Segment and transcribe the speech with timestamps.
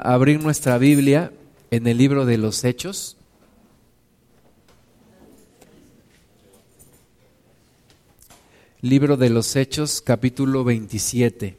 [0.00, 1.32] abrir nuestra Biblia
[1.70, 3.16] en el libro de los Hechos.
[8.80, 11.56] Libro de los Hechos, capítulo 27.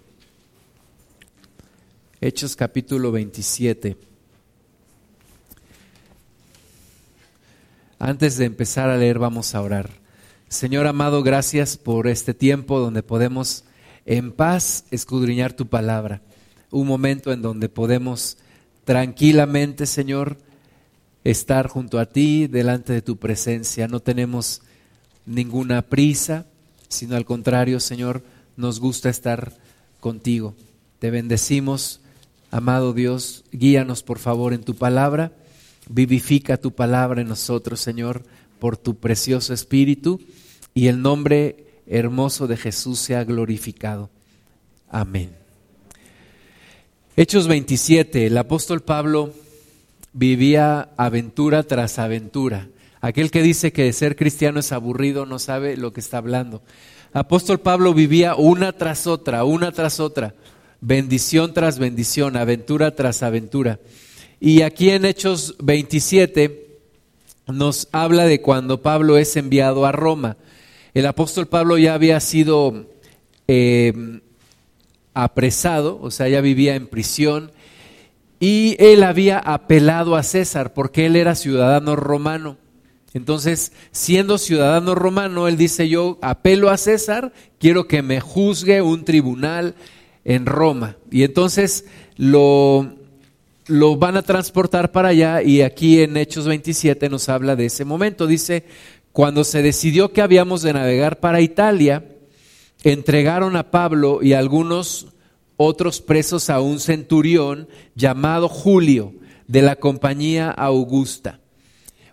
[2.20, 3.98] Hechos, capítulo 27.
[8.00, 9.92] Antes de empezar a leer, vamos a orar.
[10.50, 13.64] Señor amado, gracias por este tiempo donde podemos
[14.06, 16.22] en paz escudriñar tu palabra
[16.72, 18.38] un momento en donde podemos
[18.86, 20.38] tranquilamente, Señor,
[21.24, 23.88] estar junto a ti, delante de tu presencia.
[23.88, 24.62] No tenemos
[25.26, 26.46] ninguna prisa,
[26.88, 28.24] sino al contrario, Señor,
[28.58, 29.54] nos gusta estar
[30.00, 30.56] contigo.
[31.00, 32.02] Te bendecimos,
[32.50, 35.32] amado Dios, guíanos por favor en tu palabra,
[35.90, 38.24] vivifica tu palabra en nosotros, Señor,
[38.60, 40.22] por tu precioso Espíritu,
[40.74, 44.10] y el nombre hermoso de Jesús sea glorificado.
[44.90, 45.41] Amén.
[47.22, 49.32] Hechos 27, el apóstol Pablo
[50.12, 52.68] vivía aventura tras aventura.
[53.00, 56.64] Aquel que dice que ser cristiano es aburrido no sabe lo que está hablando.
[57.14, 60.34] Apóstol Pablo vivía una tras otra, una tras otra,
[60.80, 63.80] bendición tras bendición, aventura tras aventura.
[64.40, 66.80] Y aquí en Hechos 27
[67.46, 70.38] nos habla de cuando Pablo es enviado a Roma.
[70.96, 72.88] El apóstol Pablo ya había sido
[73.48, 74.22] eh,
[75.14, 77.52] apresado, o sea, ya vivía en prisión,
[78.40, 82.58] y él había apelado a César porque él era ciudadano romano.
[83.14, 89.04] Entonces, siendo ciudadano romano, él dice, yo apelo a César, quiero que me juzgue un
[89.04, 89.76] tribunal
[90.24, 90.96] en Roma.
[91.12, 92.96] Y entonces lo,
[93.68, 97.86] lo van a transportar para allá y aquí en Hechos 27 nos habla de ese
[97.86, 98.28] momento.
[98.28, 98.66] Dice,
[99.12, 102.06] cuando se decidió que habíamos de navegar para Italia,
[102.84, 105.08] entregaron a Pablo y a algunos
[105.58, 109.14] otros presos a un centurión llamado Julio
[109.48, 111.40] de la compañía Augusta.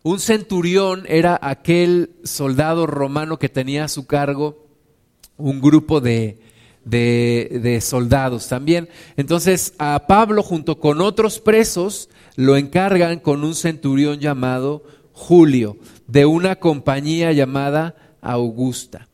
[0.02, 4.66] Un centurión era aquel soldado romano que tenía a su cargo
[5.36, 6.40] un grupo de,
[6.84, 8.88] de, soldados también.
[9.16, 15.76] Entonces a Pablo junto con otros presos lo encargan con un centurión llamado Julio
[16.06, 19.07] de una compañía llamada Augusta.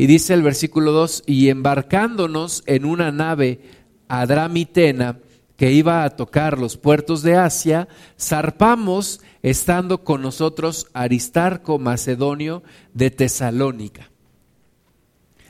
[0.00, 3.60] Y dice el versículo 2, y embarcándonos en una nave
[4.08, 5.18] adramitena
[5.58, 7.86] que iba a tocar los puertos de Asia,
[8.18, 12.62] zarpamos estando con nosotros Aristarco Macedonio
[12.94, 14.10] de Tesalónica.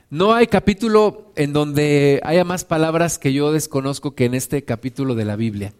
[0.09, 5.15] No hay capítulo en donde haya más palabras que yo desconozco que en este capítulo
[5.15, 5.75] de la Biblia.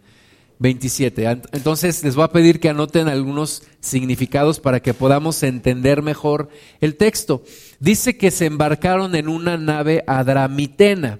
[0.61, 1.41] 27.
[1.53, 6.49] Entonces les voy a pedir que anoten algunos significados para que podamos entender mejor
[6.81, 7.43] el texto.
[7.79, 11.19] Dice que se embarcaron en una nave adramitena.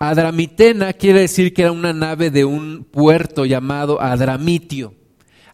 [0.00, 4.94] Adramitena quiere decir que era una nave de un puerto llamado Adramitio.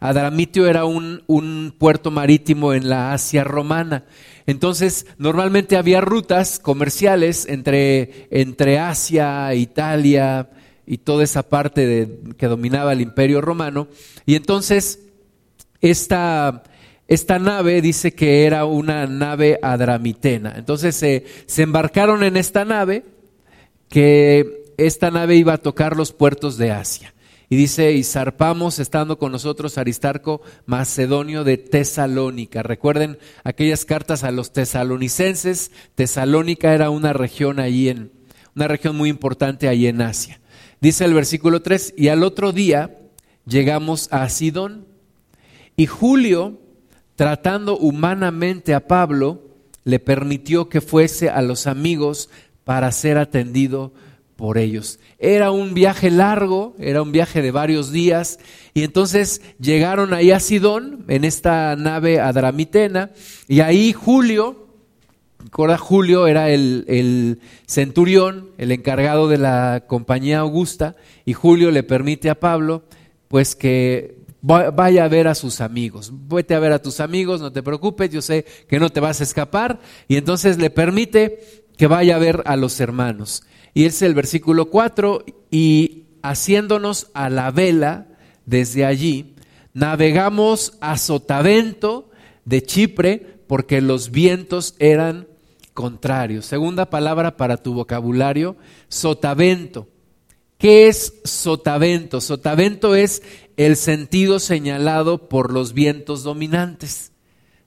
[0.00, 4.04] Adramitio era un, un puerto marítimo en la Asia romana.
[4.46, 10.48] Entonces, normalmente había rutas comerciales entre, entre Asia, Italia,
[10.90, 13.86] y toda esa parte de, que dominaba el imperio romano.
[14.26, 14.98] Y entonces
[15.80, 16.64] esta,
[17.06, 20.54] esta nave dice que era una nave adramitena.
[20.56, 23.04] Entonces se, embarcaron en esta nave,
[23.88, 27.14] que esta nave iba a tocar los puertos de Asia.
[27.48, 32.64] Y dice, y zarpamos estando con nosotros Aristarco Macedonio de Tesalónica.
[32.64, 35.70] Recuerden aquellas cartas a los tesalonicenses.
[35.94, 38.10] Tesalónica era una región ahí en,
[38.56, 40.39] una región muy importante ahí en Asia.
[40.80, 42.96] Dice el versículo 3, y al otro día
[43.44, 44.86] llegamos a Sidón
[45.76, 46.58] y Julio,
[47.16, 49.42] tratando humanamente a Pablo,
[49.84, 52.30] le permitió que fuese a los amigos
[52.64, 53.92] para ser atendido
[54.36, 55.00] por ellos.
[55.18, 58.38] Era un viaje largo, era un viaje de varios días,
[58.72, 63.10] y entonces llegaron ahí a Sidón, en esta nave adramitena,
[63.48, 64.69] y ahí Julio,
[65.50, 72.38] Julio era el, centurión, el encargado de la compañía Augusta, y Julio le permite a
[72.38, 72.84] Pablo,
[73.28, 76.12] pues que vaya a ver a sus amigos.
[76.28, 79.20] Vete a ver a tus amigos, no te preocupes, yo sé que no te vas
[79.20, 79.80] a escapar.
[80.08, 83.42] Y entonces le permite que vaya a ver a los hermanos.
[83.74, 88.06] Y es el versículo 4, y haciéndonos a la vela
[88.46, 89.34] desde allí,
[89.74, 92.10] navegamos a Sotavento
[92.44, 95.26] de Chipre, porque los vientos eran
[96.42, 98.56] Segunda palabra para tu vocabulario,
[98.88, 99.88] sotavento.
[100.58, 102.20] ¿Qué es sotavento?
[102.20, 103.22] Sotavento es
[103.56, 107.12] el sentido señalado por los vientos dominantes.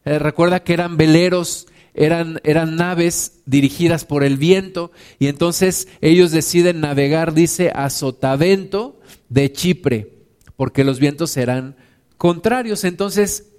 [0.06, 6.32] Eh, recuerda que eran veleros, eran, eran naves dirigidas por el viento y entonces ellos
[6.32, 9.00] deciden navegar, dice, a sotavento
[9.30, 10.12] de Chipre,
[10.56, 11.76] porque los vientos eran
[12.18, 12.84] contrarios.
[12.84, 13.53] Entonces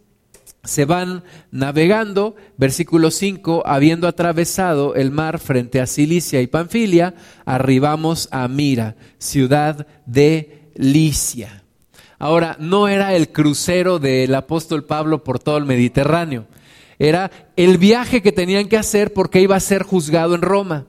[0.65, 7.15] se van navegando, versículo 5, habiendo atravesado el mar frente a Cilicia y Panfilia,
[7.45, 11.63] arribamos a Mira, ciudad de Licia.
[12.19, 16.47] Ahora, no era el crucero del apóstol Pablo por todo el Mediterráneo,
[16.99, 20.87] era el viaje que tenían que hacer porque iba a ser juzgado en Roma.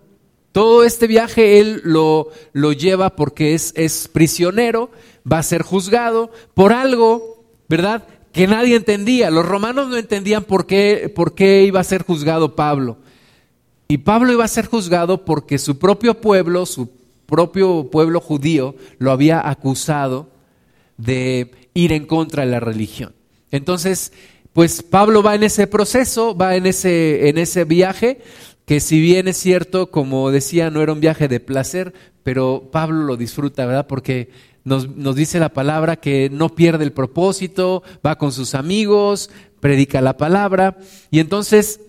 [0.51, 4.89] Todo este viaje él lo, lo lleva porque es, es prisionero,
[5.29, 8.07] va a ser juzgado por algo, ¿verdad?
[8.35, 9.31] Que nadie entendía.
[9.31, 12.97] Los romanos no entendían por qué, por qué iba a ser juzgado Pablo.
[13.87, 16.89] Y Pablo iba a ser juzgado porque su propio pueblo, su
[17.25, 20.27] propio pueblo judío, lo había acusado
[20.97, 23.13] de ir en contra de la religión.
[23.51, 24.11] Entonces,
[24.51, 28.19] pues Pablo va en ese proceso, va en ese, en ese viaje,
[28.65, 33.05] que si bien es cierto, como decía, no era un viaje de placer, pero Pablo
[33.05, 33.87] lo disfruta, ¿verdad?
[33.87, 34.29] Porque
[34.65, 39.29] nos, dice la palabra que no pierde el propósito, va con sus amigos,
[39.59, 40.77] predica la palabra.
[41.11, 41.79] Y entonces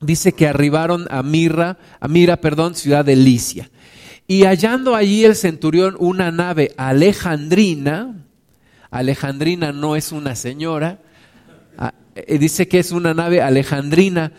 [0.00, 3.70] dice que arribaron a Mirra, a Mira, perdón, ciudad de Licia.
[4.26, 8.24] Y hallando allí el centurión una nave alejandrina,
[8.90, 11.02] alejandrina no es una señora,
[11.76, 14.32] ah, eh, dice que es una nave alejandrina,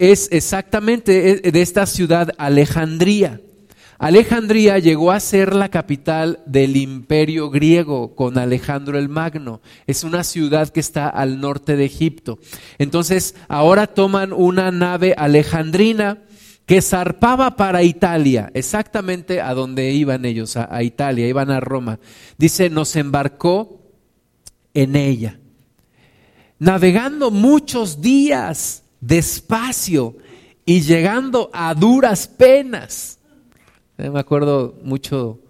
[0.00, 3.40] es exactamente de esta ciudad Alejandría.
[4.00, 9.60] Alejandría llegó a ser la capital del imperio griego con Alejandro el Magno.
[9.86, 12.38] Es una ciudad que está al norte de Egipto.
[12.78, 16.22] Entonces, ahora toman una nave alejandrina
[16.64, 22.00] que zarpaba para Italia, exactamente a donde iban ellos, a, Italia, iban a Roma.
[22.38, 23.82] Dice, nos embarcó
[24.72, 25.38] en ella.
[26.58, 30.16] Navegando muchos días despacio
[30.64, 33.19] y llegando a duras penas
[34.08, 35.40] me acuerdo mucho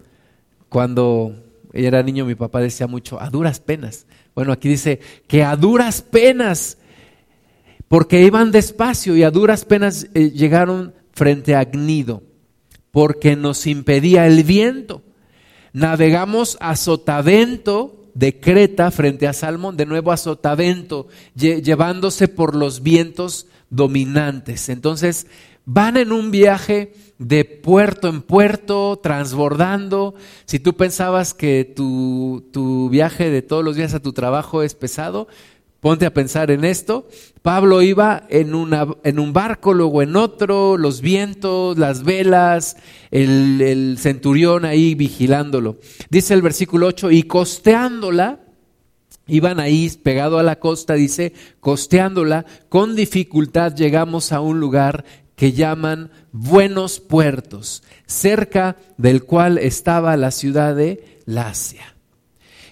[0.68, 1.34] cuando
[1.72, 4.06] era niño, mi papá decía mucho, a duras penas.
[4.34, 6.78] Bueno, aquí dice que a duras penas,
[7.88, 12.22] porque iban despacio y a duras penas eh, llegaron frente a Agnido,
[12.90, 15.02] porque nos impedía el viento.
[15.72, 22.82] Navegamos a Sotavento de Creta frente a Salmón, de nuevo a Sotavento, llevándose por los
[22.82, 24.68] vientos dominantes.
[24.68, 25.26] Entonces,
[25.72, 30.16] van en un viaje de puerto en puerto, transbordando.
[30.44, 34.74] Si tú pensabas que tu, tu, viaje de todos los días a tu trabajo es
[34.74, 35.28] pesado,
[35.78, 37.06] ponte a pensar en esto.
[37.42, 38.52] Pablo iba en,
[39.04, 42.76] en un barco, luego en otro, los vientos, las velas,
[43.12, 45.76] el, el centurión ahí vigilándolo.
[46.08, 48.40] Dice el versículo 8, y costeándola,
[49.30, 55.04] Iban ahí pegado a la costa, dice, costeándola, con dificultad llegamos a un lugar
[55.40, 61.96] que llaman buenos puertos, cerca del cual estaba la ciudad de Lacia.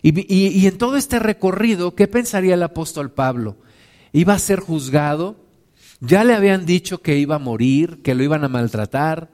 [0.02, 3.56] Y, en todo este recorrido, ¿qué pensaría el apóstol Pablo?
[4.12, 5.36] ¿Iba a ser juzgado?
[6.00, 9.30] Ya le habían dicho que iba a morir, que lo iban a maltratar,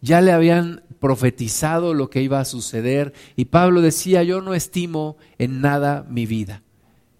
[0.00, 5.18] ya le habían profetizado lo que iba a suceder y Pablo decía, yo no estimo
[5.36, 6.62] en nada mi vida,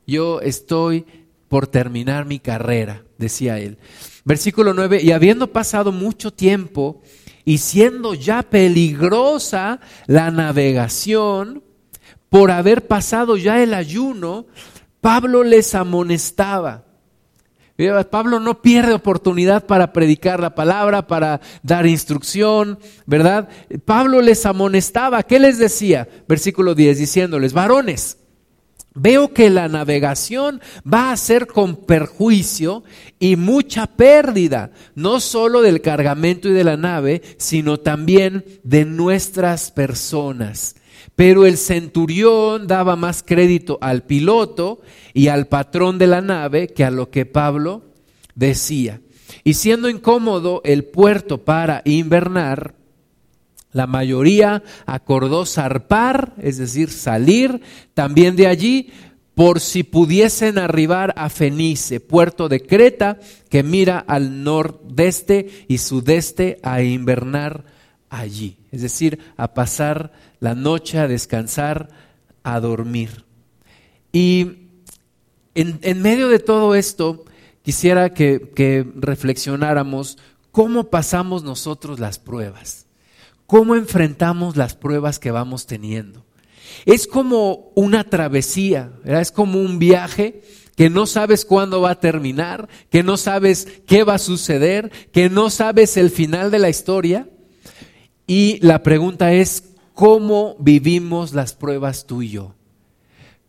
[0.06, 1.04] yo estoy
[1.50, 3.76] por terminar mi carrera, decía él.
[4.24, 7.02] Versículo 9, y habiendo pasado mucho tiempo
[7.44, 11.64] y siendo ya peligrosa la navegación,
[12.28, 14.46] por haber pasado ya el ayuno,
[15.00, 16.84] Pablo les amonestaba.
[18.10, 23.48] Pablo no pierde oportunidad para predicar la palabra, para dar instrucción, ¿verdad?
[23.84, 25.24] Pablo les amonestaba.
[25.24, 26.06] ¿Qué les decía?
[26.28, 28.19] Versículo 10, diciéndoles, varones,
[28.94, 32.82] Veo que la navegación va a ser con perjuicio
[33.20, 39.70] y mucha pérdida, no solo del cargamento y de la nave, sino también de nuestras
[39.70, 40.74] personas.
[41.14, 44.80] Pero el centurión daba más crédito al piloto
[45.14, 47.82] y al patrón de la nave que a lo que Pablo
[48.34, 49.00] decía.
[49.44, 52.74] Y siendo incómodo el puerto para invernar,
[53.72, 57.60] la mayoría acordó zarpar, es decir, salir
[57.94, 58.90] también de allí,
[59.34, 66.58] por si pudiesen arribar a Fenice, puerto de Creta, que mira al nordeste y sudeste
[66.62, 67.64] a invernar
[68.10, 68.58] allí.
[68.70, 71.88] Es decir, a pasar la noche, a descansar,
[72.42, 73.24] a dormir.
[74.12, 74.68] Y
[75.54, 77.24] en, medio de todo esto,
[77.62, 80.18] quisiera que reflexionáramos
[80.50, 82.89] cómo pasamos nosotros las pruebas
[83.50, 86.24] cómo enfrentamos las pruebas que vamos teniendo.
[86.86, 90.42] Es como una travesía, es como un viaje
[90.76, 95.28] que no sabes cuándo va a terminar, que no sabes qué va a suceder, que
[95.30, 97.28] no sabes el final de la historia.
[98.28, 99.64] Y la pregunta es,
[99.94, 102.54] cómo vivimos las pruebas tú y yo.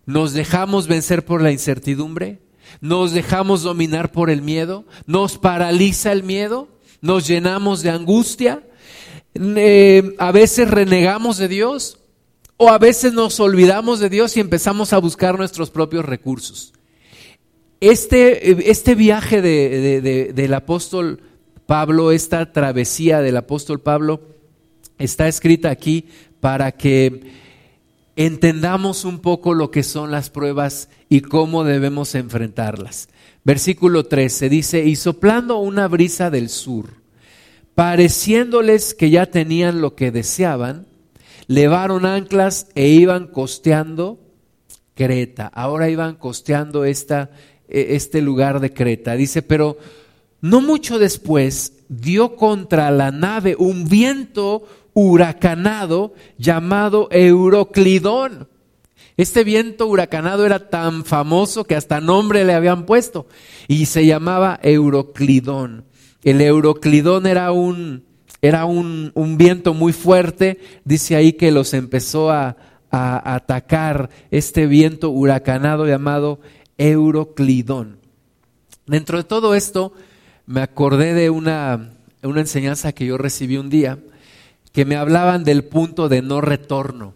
[0.07, 2.41] ¿Nos dejamos vencer por la incertidumbre?
[2.79, 4.83] ¿Nos dejamos dominar por el miedo?
[5.05, 6.69] ¿Nos paraliza el miedo?
[7.01, 8.63] ¿Nos llenamos de angustia?
[9.33, 11.99] Eh, ¿A veces renegamos de Dios?
[12.57, 16.73] ¿O a veces nos olvidamos de Dios y empezamos a buscar nuestros propios recursos?
[17.79, 21.21] Este, este viaje del apóstol
[21.65, 24.21] Pablo, esta travesía del apóstol Pablo,
[24.99, 26.05] está escrita aquí
[26.39, 27.21] para que
[28.15, 33.09] entendamos un poco lo que son las pruebas y cómo debemos enfrentarlas.
[33.43, 37.00] Versículo 13 dice, y soplando una brisa del sur,
[37.81, 40.85] pareciéndoles que ya tenían lo que deseaban,
[41.47, 44.19] levaron anclas e iban costeando
[44.93, 45.47] Creta.
[45.47, 47.31] Ahora iban costeando esta,
[47.67, 49.15] e, este lugar de Creta.
[49.15, 49.79] Dice, pero
[50.41, 58.47] no mucho después dio contra la nave un viento huracanado llamado Euroclidón.
[59.17, 63.25] Este viento huracanado era tan famoso que hasta nombre le habían puesto
[63.67, 65.89] y se llamaba Euroclidón.
[66.23, 68.03] El Euroclidón era un,
[68.41, 72.57] era un, viento muy fuerte, dice ahí que los empezó a,
[72.91, 76.39] a atacar este viento huracanado llamado
[76.77, 77.99] Euroclidón.
[78.85, 79.93] Dentro de todo esto,
[80.45, 83.99] me acordé de una, una enseñanza que yo recibí un día
[84.71, 87.13] que me hablaban del punto de no retorno.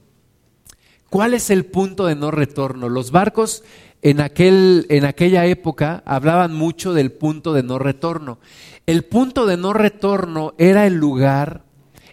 [1.09, 2.89] ¿Cuál es el punto de no retorno?
[2.89, 3.63] Los barcos
[4.05, 8.38] en, aquel, en aquella época hablaban mucho del punto de no retorno.
[8.85, 11.63] El punto de no retorno era el lugar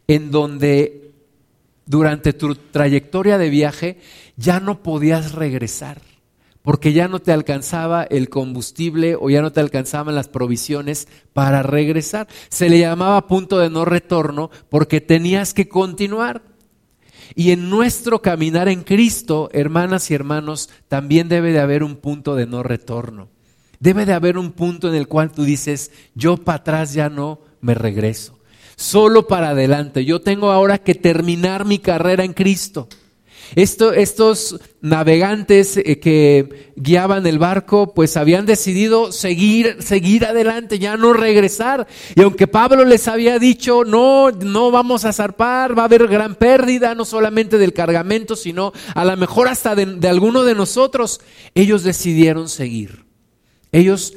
[0.08, 1.12] en donde
[1.84, 4.00] durante tu trayectoria de viaje
[4.38, 6.00] ya no podías regresar
[6.62, 11.62] porque ya no te alcanzaba el combustible o ya no te alcanzaban las provisiones para
[11.62, 12.26] regresar.
[12.48, 16.51] Se le llamaba punto de no retorno porque tenías que continuar.
[17.34, 22.34] Y en nuestro caminar en Cristo, hermanas y hermanos, también debe de haber un punto
[22.34, 23.28] de no retorno.
[23.80, 27.40] Debe de haber un punto en el cual tú dices, yo para atrás ya no
[27.60, 28.38] me regreso.
[28.76, 30.04] Solo para adelante.
[30.04, 32.88] Yo tengo ahora que terminar mi carrera en Cristo
[33.54, 41.12] estos navegantes eh, que guiaban el barco, pues habían decidido seguir, seguir adelante, ya no
[41.12, 41.86] regresar.
[42.14, 46.34] Y aunque Pablo les había dicho, no, no vamos a zarpar, va a haber gran
[46.34, 51.20] pérdida, no solamente del cargamento, sino a lo mejor hasta de, de alguno de nosotros,
[51.54, 53.04] ellos decidieron seguir.
[53.70, 54.14] Ellos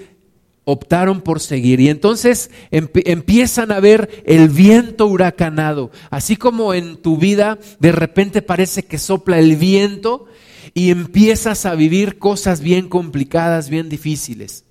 [0.66, 1.80] optaron por seguir.
[1.80, 5.92] Y entonces empiezan a ver el viento huracanado.
[6.10, 10.26] Así como en tu vida de repente parece que sopla el viento
[10.74, 14.66] y empiezas a vivir cosas bien complicadas, bien difíciles.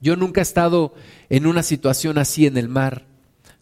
[0.00, 0.94] Yo nunca he estado
[1.28, 3.06] en una situación así en el mar.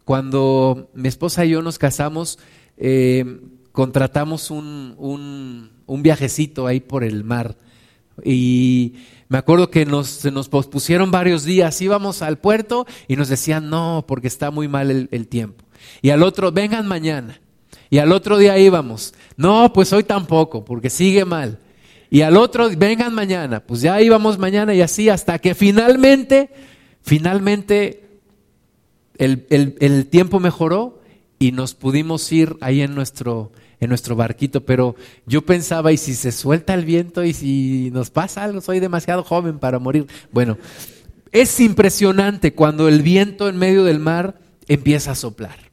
[0.04, 2.38] Cuando mi esposa y yo nos casamos,
[2.76, 3.40] eh,
[3.72, 7.56] contratamos un, un, un viajecito ahí por el mar.
[8.24, 8.94] Y
[9.28, 13.68] me acuerdo que nos, se nos pospusieron varios días, íbamos al puerto y nos decían,
[13.68, 15.64] no, porque está muy mal el, el tiempo.
[16.02, 17.40] Y al otro, vengan mañana.
[17.90, 21.58] Y al otro día íbamos, no, pues hoy tampoco, porque sigue mal.
[22.10, 26.50] Y al otro, vengan mañana, pues ya íbamos mañana y así hasta que finalmente,
[27.02, 28.08] finalmente
[29.16, 31.00] el, el, el tiempo mejoró
[31.38, 36.14] y nos pudimos ir ahí en nuestro, en nuestro barquito, pero yo pensaba, ¿y si
[36.14, 38.60] se suelta el viento y si nos pasa algo?
[38.60, 40.06] Soy demasiado joven para morir.
[40.32, 40.58] Bueno,
[41.32, 45.70] es impresionante cuando el viento en medio del mar empieza a soplar.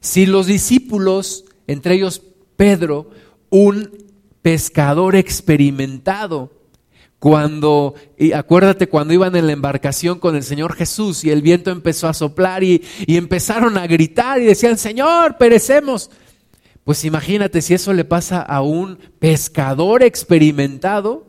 [0.00, 2.22] Si los discípulos, entre ellos
[2.56, 3.10] Pedro,
[3.50, 3.90] un
[4.42, 6.52] pescador experimentado,
[7.18, 11.70] cuando, y acuérdate cuando iban en la embarcación con el Señor Jesús y el viento
[11.70, 16.10] empezó a soplar y, y empezaron a gritar y decían, Señor, perecemos.
[16.86, 21.26] Pues imagínate si eso le pasa a un pescador experimentado,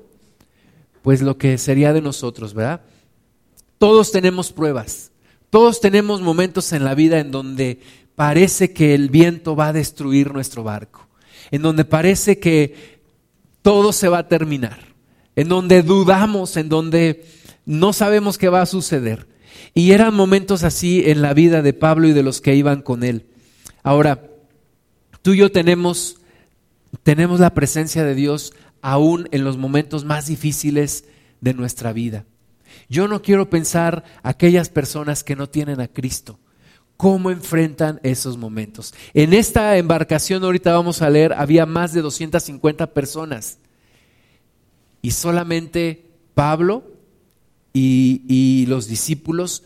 [1.01, 2.81] pues lo que sería de nosotros, ¿verdad?
[3.79, 5.11] Todos tenemos pruebas,
[5.49, 7.79] todos tenemos momentos en la vida en donde
[8.13, 11.07] parece que el viento va a destruir nuestro barco,
[11.49, 12.99] en donde parece que
[13.63, 14.77] todo se va a terminar,
[15.35, 17.25] en donde dudamos, en donde
[17.65, 19.27] no sabemos qué va a suceder.
[19.73, 23.03] Y eran momentos así en la vida de Pablo y de los que iban con
[23.03, 23.25] él.
[23.81, 24.21] Ahora,
[25.27, 26.21] Tú y yo tenemos,
[27.03, 31.03] tenemos la presencia de Dios aún en los momentos más difíciles
[31.41, 32.23] de nuestra vida.
[32.87, 36.39] Yo no quiero pensar aquellas personas que no tienen a Cristo.
[36.95, 38.93] ¿Cómo enfrentan esos momentos?
[39.13, 43.59] En esta embarcación ahorita vamos a leer, había más de 250 personas.
[45.01, 46.05] Y solamente
[46.35, 46.85] Pablo
[47.73, 49.63] y, y los discípulos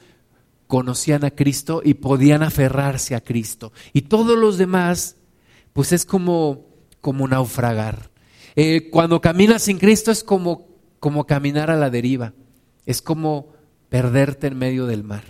[0.65, 3.71] conocían a Cristo y podían aferrarse a Cristo.
[3.93, 5.17] Y todos los demás
[5.73, 6.65] pues es como,
[6.99, 8.09] como naufragar.
[8.55, 10.67] Eh, cuando caminas sin Cristo es como,
[10.99, 12.33] como caminar a la deriva,
[12.85, 13.49] es como
[13.89, 15.23] perderte en medio del mar.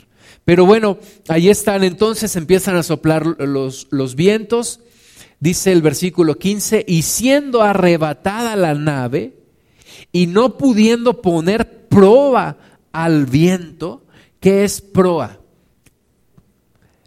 [0.45, 4.79] Pero bueno, ahí están, entonces empiezan a soplar los, los vientos,
[5.39, 9.36] dice el versículo 15, y siendo arrebatada la nave
[10.12, 12.57] y no pudiendo poner proa
[12.91, 14.05] al viento,
[14.39, 15.39] ¿qué es proa?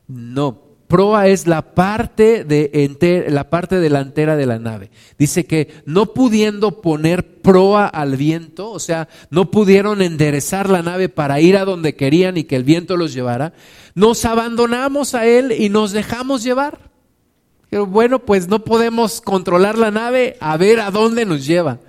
[0.06, 0.63] No,
[0.94, 4.92] proa es la parte, de la parte delantera de la nave.
[5.18, 11.08] Dice que no pudiendo poner proa al viento, o sea, no pudieron enderezar la nave
[11.08, 13.54] para ir a donde querían y que el viento los llevara,
[13.96, 16.92] nos abandonamos a él y nos dejamos llevar.
[17.70, 21.80] Pero bueno, pues no podemos controlar la nave a ver a dónde nos lleva.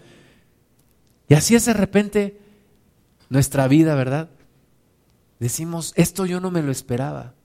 [1.29, 2.39] Y así es de repente
[3.29, 4.29] nuestra vida, ¿verdad?
[5.39, 7.35] Decimos, esto yo no me lo esperaba.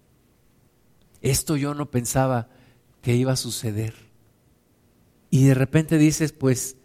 [1.22, 2.48] Esto yo no pensaba
[3.02, 3.94] que iba a suceder.
[5.30, 6.76] Y de repente dices, pues,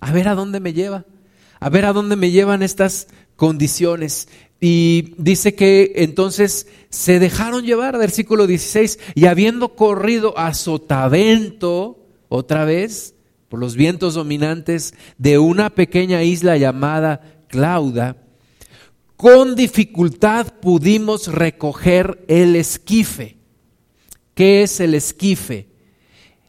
[0.00, 1.06] a ver a dónde me lleva,
[1.60, 4.28] a ver a dónde me llevan estas condiciones.
[4.60, 12.64] Y dice que entonces se dejaron llevar, versículo 16, y habiendo corrido a sotavento, otra
[12.64, 13.14] vez,
[13.48, 18.16] por los vientos dominantes de una pequeña isla llamada Clauda,
[19.18, 23.36] con dificultad pudimos recoger el esquife.
[24.36, 25.66] ¿Qué es el esquife?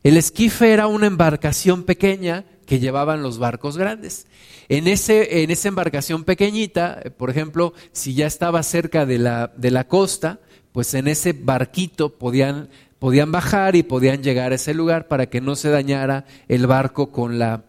[0.04, 4.28] El esquife era una embarcación pequeña que llevaban los barcos grandes.
[4.70, 9.72] En, ese, en esa embarcación pequeñita, por ejemplo, si ya estaba cerca de la, de
[9.72, 10.40] la costa,
[10.72, 15.42] pues en ese barquito podían, podían bajar y podían llegar a ese lugar para que
[15.42, 17.64] no se dañara el barco con la,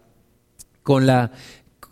[0.83, 1.33] con la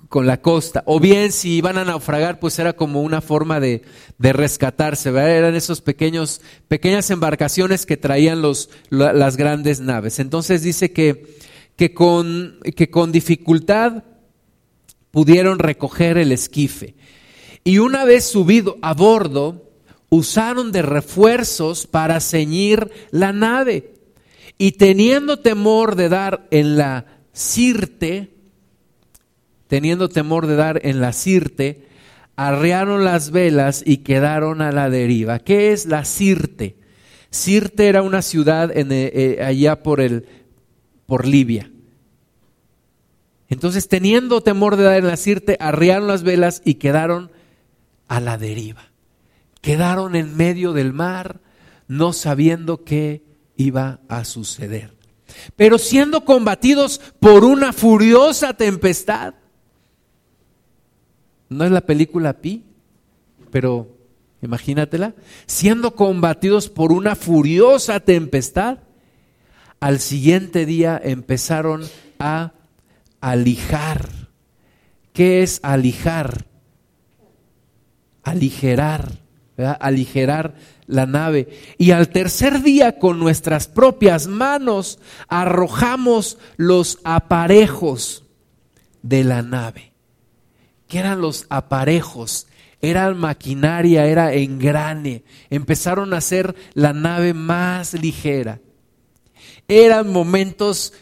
[0.08, 0.82] con la costa.
[0.86, 3.82] O bien si iban a naufragar, pues era como una forma de,
[4.18, 10.18] de rescatarse, Eran esos pequeños, pequeñas embarcaciones que traían los, las grandes naves.
[10.18, 11.36] Entonces dice que,
[11.76, 14.04] que, con, que con dificultad
[15.10, 16.94] pudieron recoger el esquife.
[17.64, 19.70] Y una vez subido a bordo,
[20.09, 23.94] usaron de refuerzos para ceñir la nave.
[24.56, 28.38] Y teniendo temor de dar en la sirte,
[29.68, 31.87] teniendo temor de dar en la Sirte,
[32.37, 35.38] arrearon las velas y quedaron a la deriva.
[35.38, 36.76] ¿Qué es la Sirte?
[37.31, 40.26] Sirte era una ciudad eh, eh, allá por, el,
[41.07, 41.70] por Libia.
[43.48, 47.31] Entonces, teniendo temor de dar en la Sirte, arrearon las velas y quedaron
[48.09, 48.90] a la deriva.
[49.61, 51.40] Quedaron en medio del mar,
[51.87, 53.22] no sabiendo qué
[53.57, 54.94] iba a suceder.
[55.57, 59.35] Pero siendo combatidos por una furiosa tempestad,
[61.48, 62.64] no es la película Pi,
[63.50, 63.96] pero
[64.42, 65.14] imagínatela,
[65.46, 68.78] siendo combatidos por una furiosa tempestad,
[69.80, 71.84] al siguiente día empezaron
[72.18, 72.52] a
[73.20, 74.08] alijar.
[75.12, 76.46] ¿Qué es alijar?
[78.22, 79.18] Aligerar,
[79.80, 80.54] aligerar
[80.87, 81.48] la nave.
[81.78, 88.24] Y al tercer día con nuestras propias manos arrojamos los aparejos
[89.02, 89.88] de la nave
[90.88, 92.46] que eran los aparejos,
[92.81, 95.22] era maquinaria, era engrane.
[95.51, 98.61] Empezaron a hacer la nave más ligera.
[99.66, 100.92] Eran momentos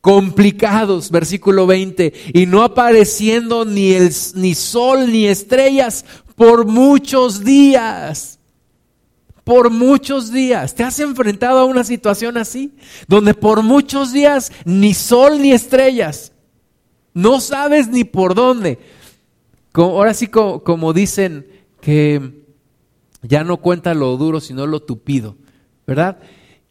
[0.00, 6.04] complicados, versículo 20, y no apareciendo ni, el, ni sol ni estrellas
[6.36, 8.38] por muchos días.
[9.42, 10.74] Por muchos días.
[10.74, 12.72] ¿Te has enfrentado a una situación así?
[13.08, 16.30] Donde por muchos días ni sol ni estrellas.
[17.12, 18.78] No sabes ni por dónde
[19.74, 21.46] ahora sí, como, dicen
[21.80, 22.42] que
[23.22, 25.36] ya no cuenta lo duro, sino lo tupido,
[25.86, 26.18] ¿verdad?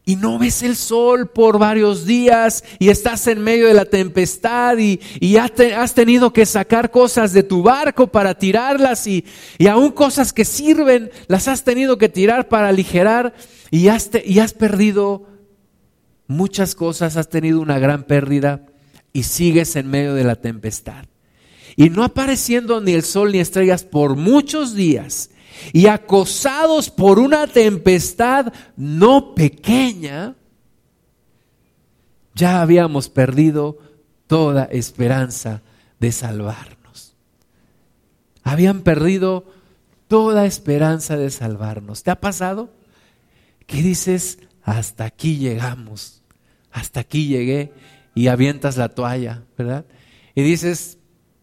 [0.04, 4.76] y no ves el sol por varios días y estás en medio de la tempestad
[4.78, 4.98] y,
[5.36, 9.24] has tenido que sacar cosas de tu barco para tirarlas y,
[9.58, 13.32] y aún cosas que sirven las has tenido que tirar para aligerar
[13.70, 15.28] y has, y has perdido
[16.26, 18.66] muchas cosas, has tenido una gran pérdida
[19.12, 21.04] y sigues en medio de la tempestad
[21.76, 25.30] y no apareciendo ni el sol ni estrellas por muchos días,
[25.72, 30.34] y acosados por una tempestad no pequeña,
[32.34, 33.78] ya habíamos perdido
[34.26, 35.62] toda esperanza
[36.00, 37.14] de salvarnos.
[38.42, 39.44] Habían perdido
[40.08, 42.02] toda esperanza de salvarnos.
[42.02, 42.70] ¿Te ha pasado?
[43.66, 46.22] Que dices, hasta aquí llegamos,
[46.70, 47.72] hasta aquí llegué
[48.14, 49.84] y avientas la toalla, ¿verdad?
[50.34, 50.98] Y dices,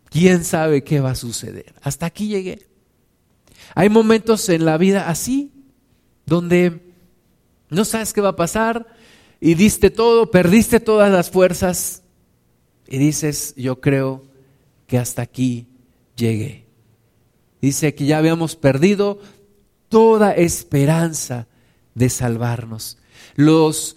[0.09, 1.73] ¿Quién sabe qué va a suceder?
[1.81, 2.67] Hasta aquí llegué.
[3.75, 5.51] Hay momentos en la vida así,
[6.25, 6.93] donde
[7.69, 8.87] no sabes qué va a pasar,
[9.39, 12.03] y diste todo, perdiste todas las fuerzas
[12.87, 14.25] y dices, yo creo
[14.87, 15.67] que hasta aquí
[16.15, 16.65] llegué.
[17.61, 19.19] Dice que ya habíamos perdido
[19.87, 21.47] toda esperanza
[21.93, 22.97] de salvarnos.
[23.35, 23.95] Los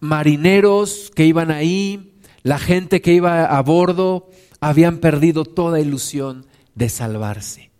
[0.00, 6.88] marineros que iban ahí, la gente que iba a bordo, habían perdido toda ilusión de
[6.88, 7.70] salvarse.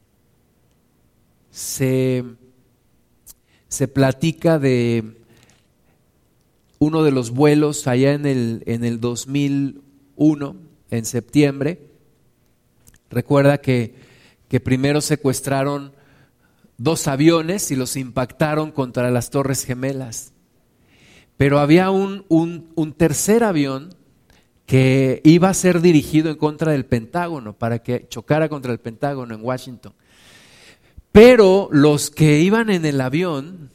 [1.50, 2.24] Se,
[3.68, 5.16] se platica de
[6.78, 10.56] uno de los vuelos allá en el, en el 2001,
[10.90, 11.90] en septiembre.
[13.10, 13.94] Recuerda que,
[14.48, 15.92] que primero secuestraron
[16.78, 20.32] dos aviones y los impactaron contra las Torres Gemelas.
[21.36, 23.94] Pero había un, un, tercer avión
[24.66, 29.34] que iba a ser dirigido en contra del Pentágono, para que chocara contra el Pentágono
[29.34, 29.92] en Washington.
[31.12, 33.70] Pero los que iban en el avión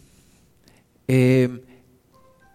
[1.07, 1.63] eh,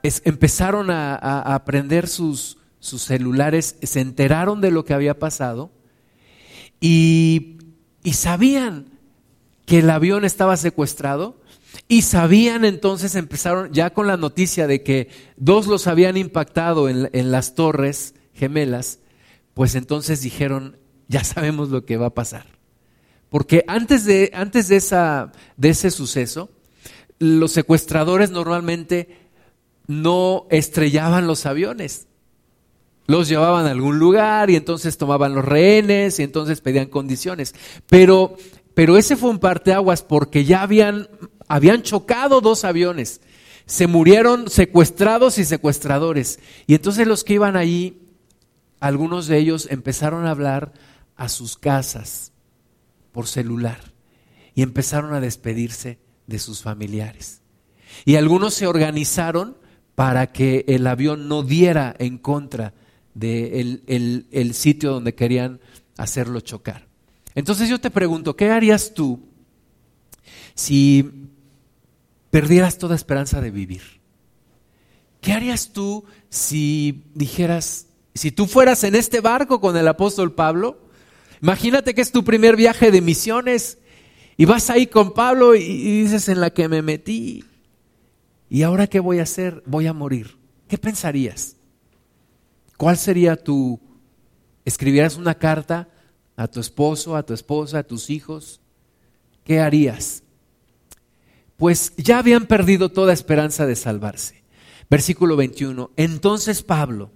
[0.02, 5.70] empezaron a, a, prender sus, sus, celulares, se enteraron de lo que había pasado
[6.80, 7.56] y,
[8.04, 8.86] y sabían
[9.64, 11.36] que el avión estaba secuestrado
[11.88, 17.10] y sabían entonces, empezaron ya con la noticia de que dos los habían impactado en,
[17.12, 19.00] en las torres gemelas,
[19.54, 20.76] pues entonces dijeron,
[21.08, 22.46] ya sabemos lo que va a pasar.
[23.28, 26.50] Porque antes de, antes de, esa, de ese suceso,
[27.18, 29.28] los secuestradores normalmente
[29.86, 32.06] no estrellaban los aviones.
[33.08, 37.54] Los llevaban a algún lugar y entonces tomaban los rehenes y entonces pedían condiciones.
[37.88, 38.36] Pero
[38.76, 41.08] pero ese fue un parteaguas porque ya habían,
[41.48, 43.22] habían chocado dos aviones.
[43.64, 46.40] Se murieron secuestrados y secuestradores.
[46.66, 48.02] Y entonces los que iban allí,
[48.80, 50.72] algunos de ellos empezaron a hablar
[51.16, 52.32] a sus casas
[53.12, 53.92] por celular
[54.54, 57.42] y empezaron a despedirse de sus familiares.
[58.04, 59.56] Y algunos se organizaron
[59.94, 62.74] para que el avión no diera en contra
[63.14, 65.60] del de el sitio donde querían
[65.96, 66.86] hacerlo chocar.
[67.34, 69.20] Entonces yo te pregunto, ¿qué harías tú
[70.54, 71.28] si
[72.30, 73.82] perdieras toda esperanza de vivir?
[75.20, 77.85] ¿Qué harías tú si dijeras,
[78.16, 80.78] si tú fueras en este barco con el apóstol Pablo?
[81.42, 83.78] Imagínate que es tu primer viaje de misiones
[84.36, 87.44] y vas ahí con Pablo y, dices en la que me metí.
[88.48, 89.62] ¿Y ahora qué voy a hacer?
[89.66, 90.36] Voy a morir.
[90.68, 91.56] ¿Qué pensarías?
[92.76, 93.80] ¿Cuál sería tu...
[94.64, 95.88] ¿Escribieras una carta
[96.36, 98.60] a tu esposo, a tu esposa, a tus hijos,
[99.44, 100.22] ¿qué harías?
[101.56, 104.44] Pues ya habían perdido toda esperanza de salvarse.
[104.90, 105.90] Versículo 21.
[105.96, 107.10] Entonces Pablo,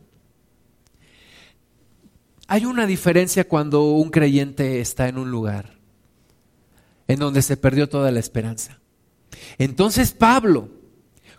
[2.51, 5.79] hay una diferencia cuando un creyente está en un lugar
[7.07, 8.81] en donde se perdió toda la esperanza.
[9.57, 10.69] Entonces Pablo,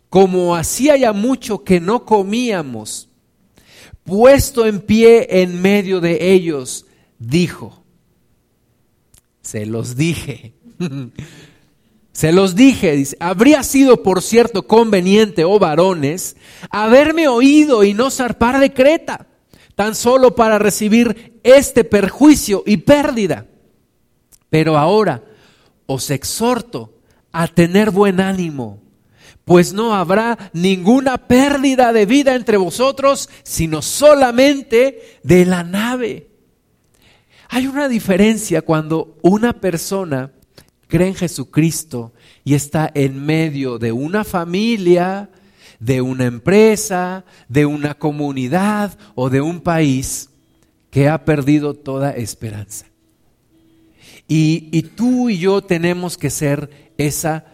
[0.07, 3.09] como hacía ya mucho que no comíamos,
[4.05, 6.85] puesto en pie en medio de ellos,
[7.19, 7.83] dijo,
[9.41, 10.53] se los dije,
[12.13, 16.37] se los dije, dice, habría sido por cierto conveniente, oh varones,
[16.69, 19.27] haberme oído y no zarpar de Creta,
[19.81, 23.47] tan solo para recibir este perjuicio y pérdida.
[24.51, 25.23] Pero ahora
[25.87, 26.99] os exhorto
[27.31, 28.79] a tener buen ánimo,
[29.43, 36.29] pues no habrá ninguna pérdida de vida entre vosotros, sino solamente de la nave.
[37.49, 40.31] Hay una diferencia cuando una persona
[40.89, 42.13] cree en Jesucristo
[42.43, 45.31] y está en medio de una familia,
[45.81, 50.29] de una empresa, de una comunidad o de un país
[50.91, 52.85] que ha perdido toda esperanza.
[54.27, 57.45] Y, tú y yo tenemos que ser esa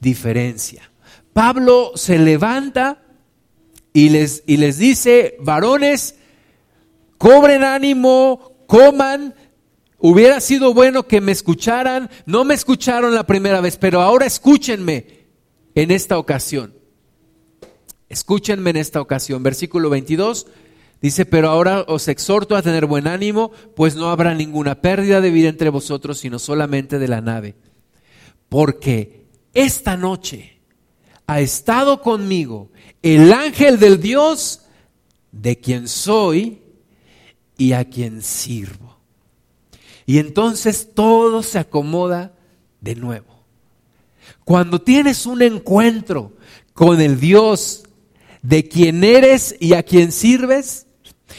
[0.00, 0.90] diferencia.
[1.34, 3.02] Pablo se levanta
[3.92, 6.14] y les, y les dice, varones,
[7.18, 9.34] cobren ánimo, coman,
[10.04, 15.28] Hubiera sido bueno que me escucharan, no me escucharon la primera vez, pero ahora escúchenme
[15.76, 16.74] en esta ocasión.
[18.12, 19.42] Escúchenme en esta ocasión.
[19.42, 20.46] Versículo 22
[21.00, 25.30] dice, pero ahora os exhorto a tener buen ánimo, pues no habrá ninguna pérdida de
[25.30, 27.54] vida entre vosotros, sino solamente de la nave.
[28.50, 30.60] Porque esta noche
[31.26, 32.70] ha estado conmigo
[33.00, 34.60] el ángel del Dios
[35.30, 36.60] de quien soy
[37.56, 38.98] y a quien sirvo.
[40.04, 42.34] Y entonces todo se acomoda
[42.82, 43.42] de nuevo.
[44.44, 46.34] Cuando tienes un encuentro
[46.74, 47.84] con el Dios
[48.42, 50.86] de quien eres y a quien sirves,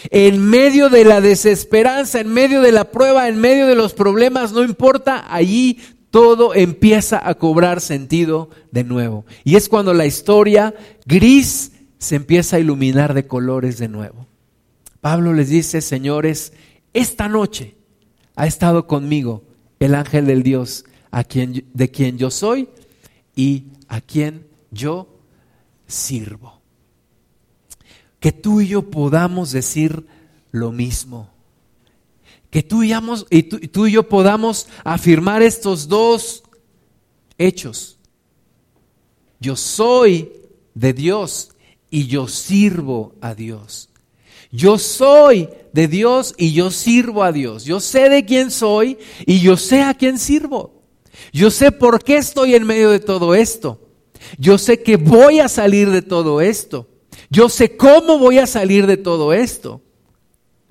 [0.10, 4.52] en medio de la desesperanza, en medio de la prueba, en medio de los problemas,
[4.52, 9.26] no importa, allí todo empieza a cobrar sentido de nuevo.
[9.44, 10.74] Y es cuando la historia
[11.06, 14.28] gris se empieza a iluminar de colores de nuevo.
[15.02, 16.54] Pablo les dice, señores,
[16.94, 17.76] esta noche
[18.36, 19.44] ha estado conmigo
[19.80, 22.70] el ángel del Dios, a quien, de quien yo soy
[23.36, 25.08] y a quien yo
[25.88, 26.63] sirvo.
[28.24, 30.08] Que tú y yo podamos decir
[30.54, 31.30] lo mismo.
[32.50, 32.94] Que tú y,
[33.32, 36.42] y tú y yo podamos afirmar estos dos
[37.38, 37.98] hechos.
[39.42, 40.32] Yo soy
[40.74, 41.50] de Dios
[41.90, 43.90] y yo sirvo a Dios.
[44.54, 47.66] Yo soy de Dios y yo sirvo a Dios.
[47.66, 50.82] Yo sé de quién soy y yo sé a quién sirvo.
[51.34, 53.82] Yo sé por qué estoy en medio de todo esto.
[54.38, 56.88] Yo sé que voy a salir de todo esto.
[57.34, 59.82] Yo sé cómo voy a salir de todo esto.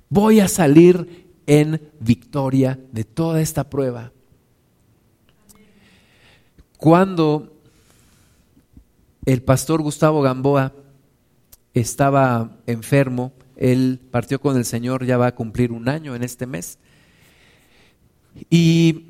[0.08, 4.12] Voy a salir en victoria de toda esta prueba.
[6.76, 7.52] Cuando
[9.26, 10.72] el pastor Gustavo Gamboa
[11.74, 16.46] estaba enfermo, él partió con el Señor, ya va a cumplir un año en este
[16.46, 16.78] mes.
[18.50, 19.06] Y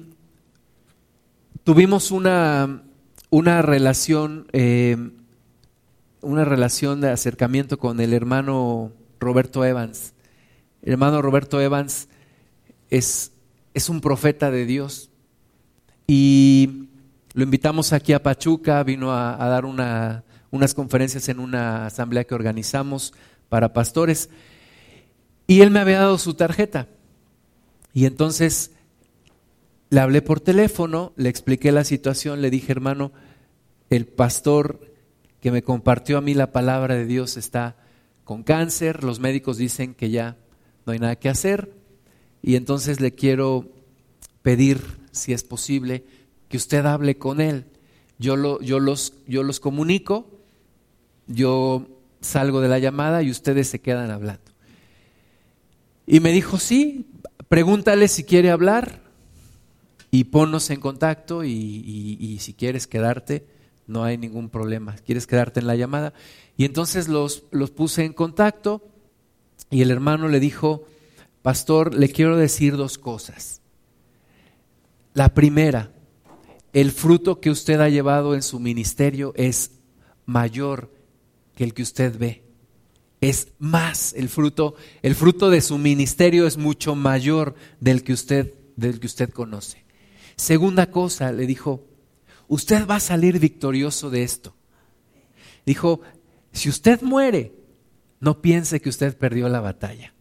[1.64, 2.82] tuvimos una,
[3.28, 4.96] una relación, eh,
[6.22, 10.14] una relación de acercamiento con el hermano Roberto Evans.
[10.80, 12.08] El hermano Roberto Evans
[12.90, 13.32] es,
[13.74, 15.10] es un profeta de Dios.
[16.06, 16.88] Y
[17.34, 22.34] lo invitamos aquí a Pachuca, vino a, dar una, unas conferencias en una asamblea que
[22.34, 23.12] organizamos
[23.48, 24.30] para pastores.
[25.46, 26.88] Y él me había dado su tarjeta.
[27.92, 28.70] Y entonces
[29.90, 33.12] le hablé por teléfono, le expliqué la situación, le dije, hermano,
[33.90, 34.91] el pastor
[35.42, 37.76] que me compartió a mí la palabra de Dios está
[38.24, 40.38] con cáncer, los médicos dicen que ya
[40.86, 41.74] no hay nada que hacer,
[42.40, 43.68] y entonces le quiero
[44.40, 46.04] pedir, si es posible,
[46.48, 47.66] que usted hable con él.
[48.18, 50.30] Yo, lo, yo, los, yo los comunico,
[51.26, 51.88] yo
[52.20, 54.52] salgo de la llamada y ustedes se quedan hablando.
[56.06, 57.10] Y me dijo, sí,
[57.48, 59.02] pregúntale si quiere hablar
[60.10, 63.46] y ponnos en contacto y, si quieres quedarte,
[63.86, 64.96] no hay ningún problema.
[64.96, 66.12] ¿Quieres quedarte en la llamada?
[66.56, 68.82] Y entonces los, los puse en contacto
[69.70, 70.84] y el hermano le dijo,
[71.42, 73.60] pastor, le quiero decir dos cosas.
[75.14, 75.92] La primera,
[76.72, 79.72] el fruto que usted ha llevado en su ministerio es
[80.24, 80.92] mayor
[81.54, 82.44] que el que usted ve.
[83.20, 88.54] Es más el fruto, el fruto de su ministerio es mucho mayor del que usted
[88.76, 89.84] del que usted conoce.
[90.36, 91.84] Segunda cosa, le dijo,
[92.52, 94.54] usted va a salir victorioso de esto.
[95.64, 96.02] Dijo,
[96.52, 97.54] si usted muere,
[98.20, 100.12] no piense que usted perdió la batalla.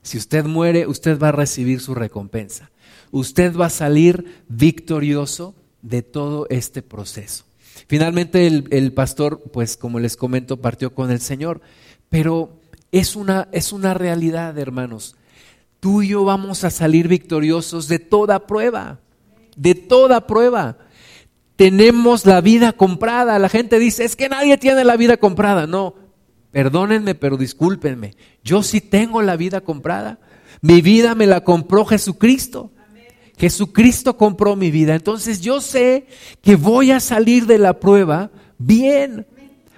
[0.00, 2.70] Si usted muere, usted va a recibir su recompensa.
[3.10, 7.44] Usted va a salir victorioso de todo este proceso.
[7.86, 11.60] Finalmente el, pastor, pues como les comento, partió con el Señor,
[12.08, 12.58] pero
[12.90, 15.14] es una, es una realidad, hermanos.
[15.80, 18.98] Tú y yo vamos a salir victoriosos de toda prueba,
[19.56, 20.78] de toda prueba.
[21.56, 23.38] Tenemos la vida comprada.
[23.38, 25.66] La gente dice, es que nadie tiene la vida comprada.
[25.66, 25.94] No,
[26.52, 28.14] perdónenme, pero discúlpenme.
[28.44, 30.20] Yo sí tengo la vida comprada.
[30.60, 32.72] Mi vida me la compró Jesucristo.
[33.38, 34.94] Jesucristo compró mi vida.
[34.94, 36.06] Entonces yo sé
[36.42, 39.26] que voy a salir de la prueba bien.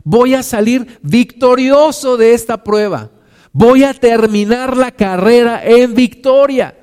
[0.05, 3.11] Voy a salir victorioso de esta prueba.
[3.53, 6.77] Voy a terminar la carrera en victoria.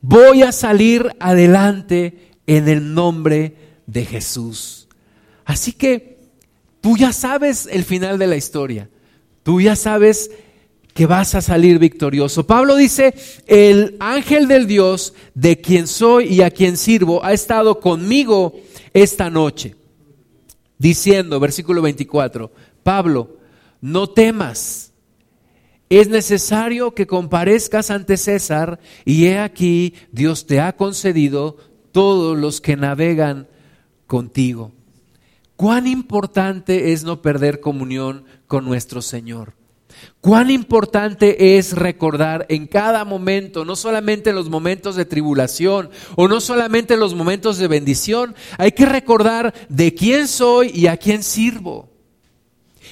[0.00, 3.62] Voy a salir adelante en el nombre de
[4.04, 4.88] Jesús.
[5.44, 6.18] Así que
[6.80, 8.88] tú ya sabes el final de la historia.
[9.42, 10.30] Tú ya sabes
[10.94, 12.46] que vas a salir victorioso.
[12.46, 13.14] Pablo dice,
[13.46, 18.54] el ángel del Dios de quien soy y a quien sirvo ha estado conmigo
[18.92, 19.76] esta noche,
[20.78, 22.52] diciendo, versículo 24,
[22.82, 23.38] Pablo,
[23.80, 24.92] no temas,
[25.88, 31.56] es necesario que comparezcas ante César y he aquí, Dios te ha concedido
[31.90, 33.48] todos los que navegan
[34.12, 34.72] contigo.
[35.56, 39.54] Cuán importante es no perder comunión con nuestro Señor.
[40.20, 46.28] Cuán importante es recordar en cada momento, no solamente en los momentos de tribulación o
[46.28, 50.98] no solamente en los momentos de bendición, hay que recordar de quién soy y a
[50.98, 51.88] quién sirvo.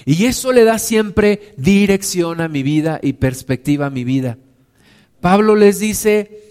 [0.07, 4.39] Y eso le da siempre dirección a mi vida y perspectiva a mi vida.
[5.21, 6.50] Pablo les dice,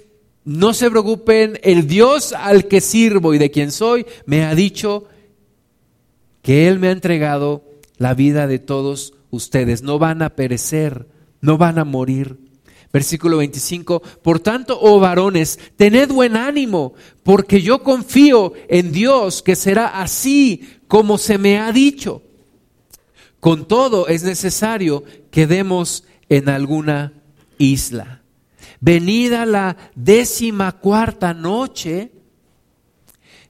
[0.50, 5.06] no se preocupen, el Dios al que sirvo y de quien soy me ha dicho
[6.42, 7.64] que Él me ha entregado
[7.98, 11.06] la vida de todos ustedes, no van a perecer,
[11.40, 12.40] no van a morir.
[12.92, 19.56] Versículo 25, por tanto, oh varones, tened buen ánimo, porque yo confío en Dios que
[19.56, 22.24] será así como se me ha dicho.
[23.40, 27.14] Con todo es necesario que demos en alguna
[27.60, 28.19] isla.
[28.82, 32.12] Venida la décima cuarta noche,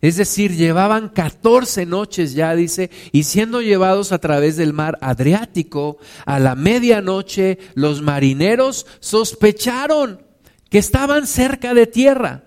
[0.01, 5.97] es decir, llevaban 14 noches ya, dice, y siendo llevados a través del mar Adriático,
[6.25, 10.21] a la medianoche los marineros sospecharon
[10.69, 12.43] que estaban cerca de tierra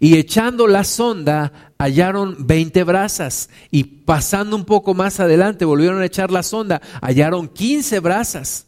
[0.00, 6.06] y echando la sonda hallaron 20 brazas y pasando un poco más adelante volvieron a
[6.06, 8.66] echar la sonda, hallaron 15 brazas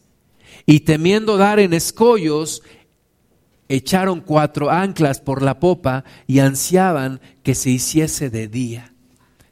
[0.67, 2.63] y temiendo dar en escollos,
[3.69, 8.93] echaron cuatro anclas por la popa y ansiaban que se hiciese de día.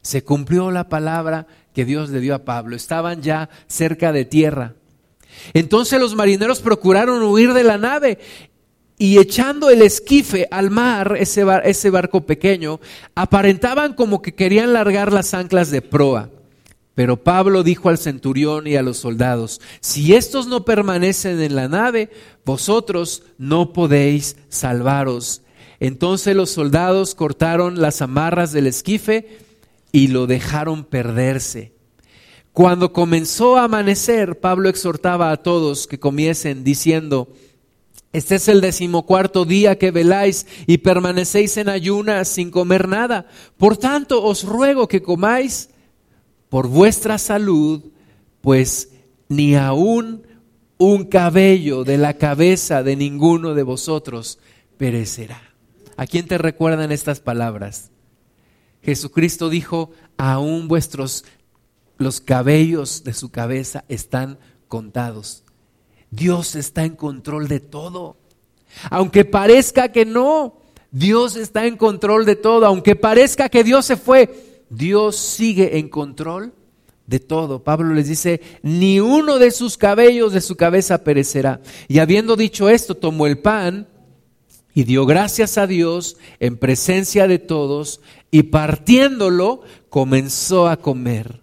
[0.02, 2.76] Se cumplió la palabra que Dios le dio a Pablo.
[2.76, 4.74] Estaban ya cerca de tierra.
[5.54, 8.18] Entonces los marineros procuraron huir de la nave
[8.98, 12.80] y echando el esquife al mar, ese, ese barco pequeño,
[13.14, 16.28] aparentaban como que querían largar las anclas de proa.
[17.00, 21.66] Pero Pablo dijo al centurión y a los soldados, si estos no permanecen en la
[21.66, 22.10] nave,
[22.44, 25.40] vosotros no podéis salvaros.
[25.78, 29.38] Entonces los soldados cortaron las amarras del esquife
[29.92, 31.72] y lo dejaron perderse.
[32.52, 37.32] Cuando comenzó a amanecer, Pablo exhortaba a todos que comiesen diciendo,
[38.12, 43.26] este es el decimocuarto día que veláis y permanecéis en ayunas sin comer nada.
[43.56, 45.70] Por tanto, os ruego que comáis
[46.50, 47.84] por vuestra salud,
[48.42, 48.90] pues
[49.28, 50.26] ni aún
[50.76, 54.38] un cabello de la cabeza de ninguno de vosotros
[54.76, 55.40] perecerá.
[55.96, 57.90] ¿A quién te recuerdan estas palabras?
[58.82, 61.24] Jesucristo dijo, aún vuestros
[61.98, 65.44] los cabellos de su cabeza están contados.
[66.10, 68.16] Dios está en control de todo.
[68.90, 70.56] Aunque parezca que no,
[70.90, 72.66] Dios está en control de todo.
[72.66, 76.54] Aunque parezca que Dios se fue, Dios sigue en control
[77.06, 77.64] de todo.
[77.64, 81.60] Pablo les dice, ni uno de sus cabellos de su cabeza perecerá.
[81.88, 83.88] Y habiendo dicho esto, tomó el pan
[84.72, 91.40] y dio gracias a Dios en presencia de todos y partiéndolo comenzó a comer.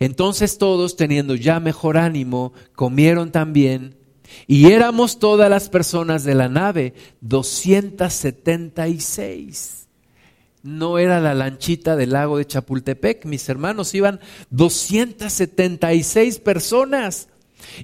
[0.00, 3.94] Entonces todos, teniendo ya mejor ánimo, comieron también
[4.46, 9.83] y éramos todas las personas de la nave, 276.
[10.64, 17.28] No era la lanchita del lago de Chapultepec, mis hermanos, iban 276 personas.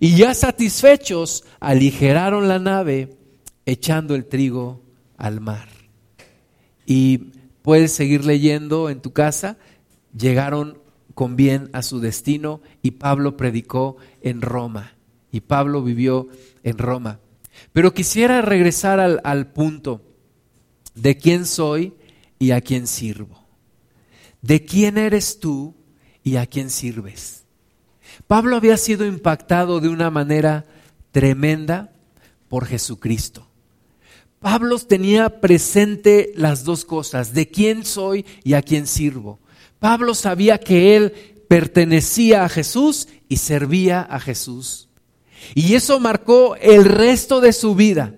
[0.00, 3.16] Y ya satisfechos, aligeraron la nave
[3.66, 4.82] echando el trigo
[5.18, 5.68] al mar.
[6.86, 7.18] Y
[7.60, 9.58] puedes seguir leyendo en tu casa,
[10.16, 10.78] llegaron
[11.14, 14.94] con bien a su destino y Pablo predicó en Roma
[15.30, 16.28] y Pablo vivió
[16.62, 17.20] en Roma.
[17.72, 20.02] Pero quisiera regresar al, punto
[20.94, 21.92] de quién soy
[22.40, 23.46] y a quién sirvo.
[24.42, 25.76] De quién eres tú
[26.24, 27.44] y a quién sirves.
[28.26, 30.64] Pablo había sido impactado de una manera
[31.12, 31.92] tremenda
[32.48, 33.46] por Jesucristo.
[34.40, 39.38] Pablo tenía presente las dos cosas, de quién soy y a quién sirvo.
[39.78, 41.12] Pablo sabía que él
[41.46, 44.88] pertenecía a Jesús y servía a Jesús.
[45.54, 48.14] Y eso marcó el resto de su vida,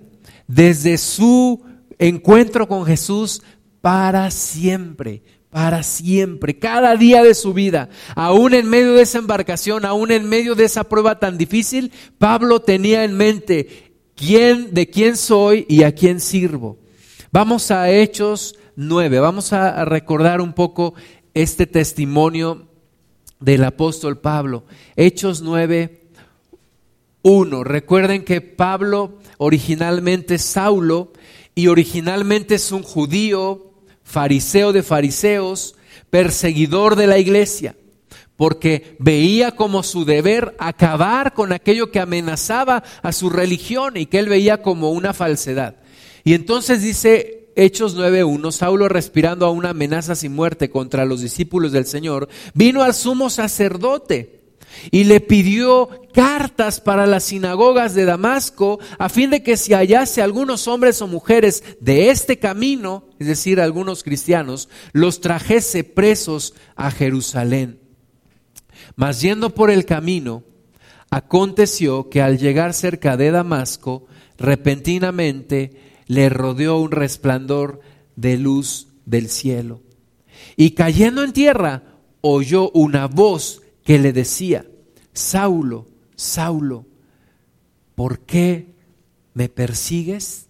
[0.46, 1.64] desde su
[1.98, 3.42] encuentro con Jesús
[3.82, 9.84] para siempre, para siempre, cada día de su vida, aún en medio de esa embarcación,
[9.84, 15.18] aún en medio de esa prueba tan difícil, Pablo tenía en mente quién, de quién
[15.18, 16.78] soy y a quién sirvo.
[17.32, 20.94] Vamos a Hechos 9, vamos a recordar un poco
[21.34, 22.68] este testimonio
[23.40, 24.64] del apóstol Pablo.
[24.96, 26.08] Hechos 9,
[27.22, 27.64] uno.
[27.64, 31.12] Recuerden que Pablo originalmente es Saulo
[31.54, 33.71] y originalmente es un judío,
[34.12, 35.74] fariseo de fariseos,
[36.10, 37.76] perseguidor de la iglesia,
[38.36, 44.18] porque veía como su deber acabar con aquello que amenazaba a su religión y que
[44.18, 45.76] él veía como una falsedad.
[46.24, 51.72] Y entonces dice Hechos 9.1, Saulo respirando a una amenaza sin muerte contra los discípulos
[51.72, 54.41] del Señor, vino al sumo sacerdote
[54.90, 60.22] y le pidió cartas para las sinagogas de Damasco a fin de que si hallase
[60.22, 66.90] algunos hombres o mujeres de este camino, es decir, algunos cristianos, los trajese presos a
[66.90, 67.80] Jerusalén.
[68.96, 70.44] Mas yendo por el camino,
[71.10, 74.06] aconteció que al llegar cerca de Damasco,
[74.38, 77.80] repentinamente le rodeó un resplandor
[78.16, 79.82] de luz del cielo.
[80.56, 81.84] Y cayendo en tierra,
[82.20, 84.66] oyó una voz que le decía,
[85.12, 86.86] Saulo, Saulo,
[87.94, 88.66] ¿por qué
[89.34, 90.48] me persigues?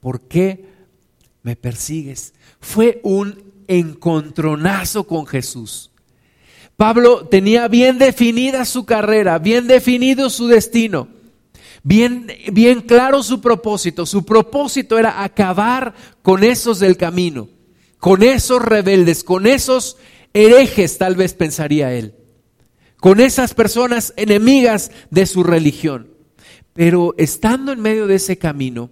[0.00, 0.66] ¿Por qué
[1.42, 2.34] me persigues?
[2.60, 5.90] Fue un encontronazo con Jesús.
[6.76, 11.08] Pablo tenía bien definida su carrera, bien definido su destino,
[11.82, 14.06] bien, bien claro su propósito.
[14.06, 17.48] Su propósito era acabar con esos del camino,
[17.98, 19.96] con esos rebeldes, con esos
[20.34, 22.14] herejes, tal vez pensaría él,
[22.98, 26.10] con esas personas enemigas de su religión.
[26.74, 28.90] Pero estando en medio de ese camino,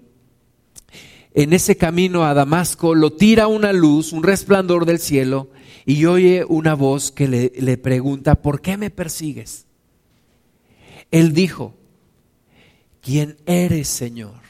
[1.34, 5.51] en ese camino a Damasco, lo tira una luz, un resplandor del cielo,
[5.84, 9.66] y oye una voz que le, le pregunta, ¿por qué me persigues?
[11.11, 11.74] Él dijo,
[13.01, 14.40] ¿quién eres, Señor?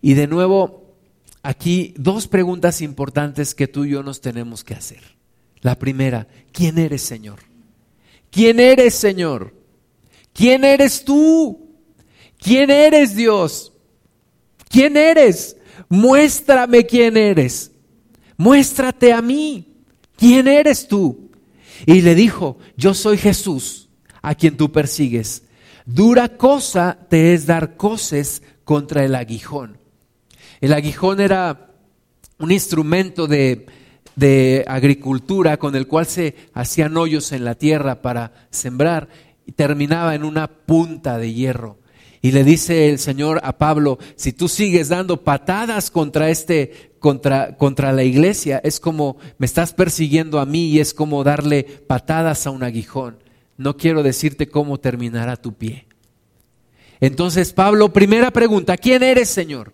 [0.00, 0.96] Y de nuevo,
[1.42, 5.21] aquí dos preguntas importantes que tú y yo nos tenemos que hacer.
[5.62, 7.40] La primera, ¿quién eres, Señor?
[8.30, 9.54] ¿Quién eres, Señor?
[10.34, 11.70] ¿Quién eres tú?
[12.38, 13.72] ¿Quién eres, Dios?
[14.68, 15.56] ¿Quién eres?
[15.88, 17.70] Muéstrame quién eres.
[18.36, 19.72] Muéstrate a mí.
[20.22, 21.32] ¿quién eres tú?
[21.84, 23.88] Y le dijo, yo soy Jesús,
[24.22, 25.42] a quien tú persigues.
[25.84, 29.78] Dura cosa te es dar coces contra el aguijón.
[30.60, 31.74] El aguijón era
[32.38, 33.66] un instrumento de,
[34.16, 39.08] de agricultura con el cual se hacían hoyos en la tierra para sembrar
[39.46, 41.78] y terminaba en una punta de hierro.
[42.20, 47.56] Y le dice el Señor a Pablo, si tú sigues dando patadas contra este, contra,
[47.56, 52.46] contra la iglesia, es como me estás persiguiendo a mí y es como darle patadas
[52.46, 53.18] a un aguijón.
[53.56, 55.86] No quiero decirte cómo terminará tu pie.
[57.00, 59.72] Entonces, Pablo, primera pregunta, ¿quién eres, Señor?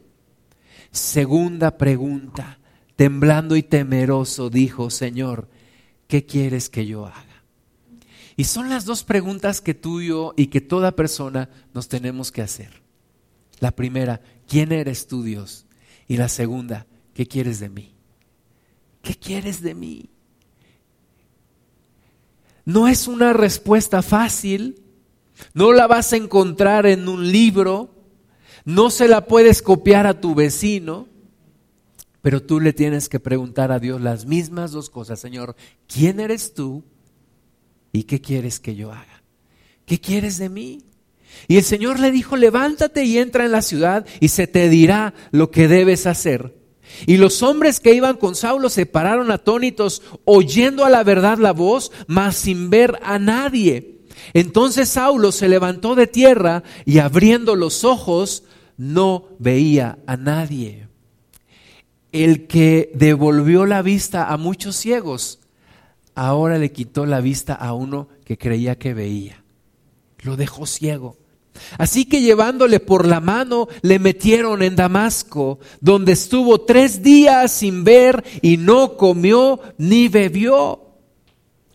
[0.91, 2.58] Segunda pregunta,
[2.99, 5.47] temblando y temeroso, dijo, Señor,
[6.09, 7.45] ¿qué quieres que yo haga?
[8.35, 12.33] Y son las dos preguntas que tú y yo y que toda persona nos tenemos
[12.33, 12.83] que hacer.
[13.61, 15.65] La primera, ¿quién eres tú Dios?
[16.09, 17.95] Y la segunda, ¿qué quieres de mí?
[19.01, 20.11] ¿Qué quieres de mí?
[22.65, 24.83] No es una respuesta fácil,
[25.55, 27.95] no la vas a encontrar en un libro,
[28.65, 31.07] no se la puedes copiar a tu vecino,
[32.23, 35.57] pero tú le tienes que preguntar a Dios las mismas dos cosas, Señor,
[35.87, 36.83] ¿quién eres tú?
[37.93, 39.23] ¿Y qué quieres que yo haga?
[39.87, 40.85] ¿Qué quieres de mí?
[41.47, 45.15] Y el Señor le dijo, levántate y entra en la ciudad y se te dirá
[45.31, 46.57] lo que debes hacer.
[47.07, 51.53] Y los hombres que iban con Saulo se pararon atónitos, oyendo a la verdad la
[51.53, 54.01] voz, mas sin ver a nadie.
[54.35, 58.45] Entonces Saulo se levantó de tierra y abriendo los ojos
[58.77, 60.88] no veía a nadie.
[62.13, 65.41] El que devolvió la vista a muchos ciegos
[66.19, 69.45] ahora le quitó la vista a uno que creía que veía.
[70.23, 71.17] Lo dejó ciego.
[71.79, 77.85] Así que llevándole por la mano, le metieron en Damasco, donde estuvo tres días sin
[77.85, 80.89] ver y no comió ni bebió.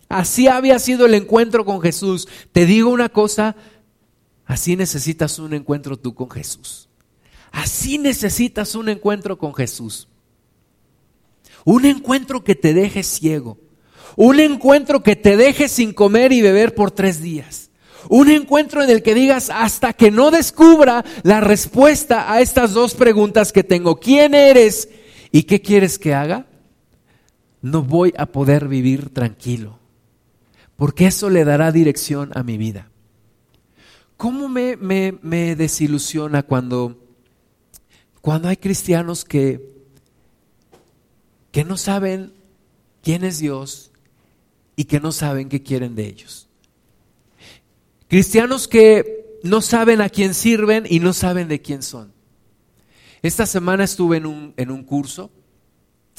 [0.10, 2.28] Así había sido el encuentro con Jesús.
[2.52, 3.56] Te digo una cosa,
[4.46, 6.90] así necesitas un encuentro tú con Jesús.
[7.52, 10.10] Así necesitas un encuentro con Jesús.
[11.66, 13.58] Un encuentro que te deje ciego.
[14.16, 17.72] Un encuentro que te deje sin comer y beber por tres días.
[18.10, 22.96] Un encuentro en el que digas hasta que no descubra la respuesta a estas dos
[22.96, 24.00] preguntas que tengo.
[24.00, 24.90] ¿Quién eres
[25.32, 26.46] y qué quieres que haga?
[27.62, 29.80] No voy a poder vivir tranquilo.
[30.76, 32.90] Porque eso le dará dirección a mi vida.
[34.18, 36.98] ¿Cómo me, me desilusiona cuando,
[38.22, 39.73] cuando hay cristianos que,
[41.54, 42.34] que no saben
[43.02, 43.94] quién es Dios,
[44.76, 46.48] y que no saben qué quieren de ellos.
[48.08, 52.12] Cristianos que no saben a quién sirven y no saben de quién son.
[53.22, 55.32] Esta semana estuve en un, en un curso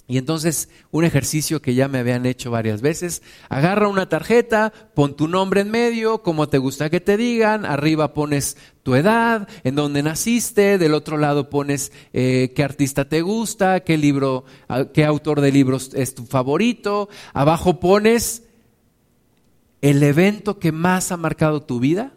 [0.06, 5.16] y entonces un ejercicio que ya me habían hecho varias veces, agarra una tarjeta, pon
[5.16, 9.74] tu nombre en medio, como te gusta que te digan, arriba pones tu edad, en
[9.74, 15.06] dónde naciste, del otro lado pones eh, qué artista te gusta, qué libro, ah, qué
[15.06, 18.42] autor de libros es tu favorito, abajo pones
[19.80, 22.12] el evento que más ha marcado tu vida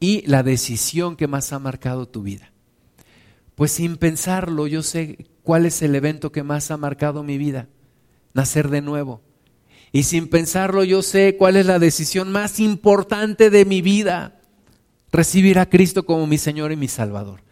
[0.00, 2.52] y la decisión que más ha marcado tu vida.
[3.54, 7.68] Pues sin pensarlo, yo sé cuál es el evento que más ha marcado mi vida,
[8.34, 9.20] nacer de nuevo.
[9.92, 14.40] Y sin pensarlo, yo sé cuál es la decisión más importante de mi vida,
[15.10, 17.42] recibir a Cristo como mi Señor y mi Salvador.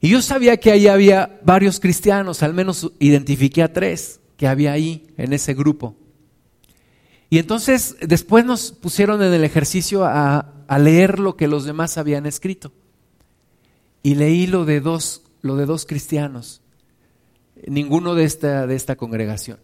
[0.00, 4.72] Y yo sabía que ahí había varios cristianos, al menos identifiqué a tres que había
[4.72, 5.96] ahí en ese grupo.
[7.28, 11.98] Y entonces después nos pusieron en el ejercicio a, a leer lo que los demás
[11.98, 12.72] habían escrito.
[14.04, 16.62] Y leí lo de dos lo de dos cristianos,
[17.66, 19.58] ninguno de esta, de esta congregación,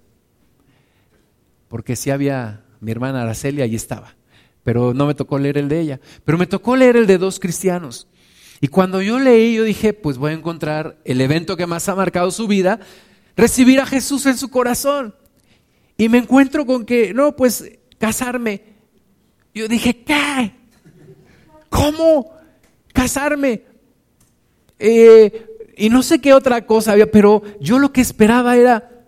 [1.69, 4.15] porque sí había mi hermana Araceli, ahí estaba.
[4.63, 6.01] Pero no me tocó leer el de ella.
[6.25, 8.09] Pero me tocó leer el de dos cristianos.
[8.61, 11.95] Y cuando yo leí, yo dije, pues voy a encontrar el evento que más ha
[11.95, 12.81] marcado su vida,
[13.37, 15.15] recibir a Jesús en su corazón.
[15.97, 18.63] Y me encuentro con que, no, pues casarme.
[19.55, 20.55] Yo dije, ¿qué?
[21.69, 22.33] ¿Cómo?
[22.93, 23.65] ¿Casarme?
[24.79, 25.47] Eh,
[25.77, 29.05] y no sé qué otra cosa había, pero yo lo que esperaba era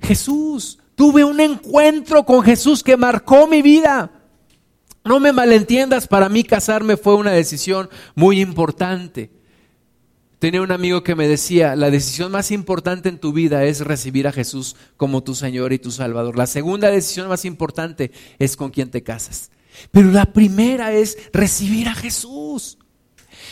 [0.00, 0.78] Jesús.
[0.94, 4.10] Tuve un encuentro con Jesús que marcó mi vida.
[5.04, 9.30] No me malentiendas, para mí casarme fue una decisión muy importante.
[10.38, 14.26] Tenía un amigo que me decía, la decisión más importante en tu vida es recibir
[14.26, 16.36] a Jesús como tu Señor y tu Salvador.
[16.36, 19.50] La segunda decisión más importante es con quién te casas.
[19.92, 22.78] Pero la primera es recibir a Jesús.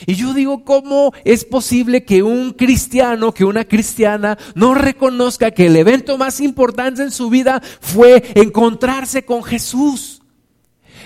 [0.07, 5.67] Y yo digo, ¿cómo es posible que un cristiano, que una cristiana no reconozca que
[5.67, 10.23] el evento más importante en su vida fue encontrarse con Jesús?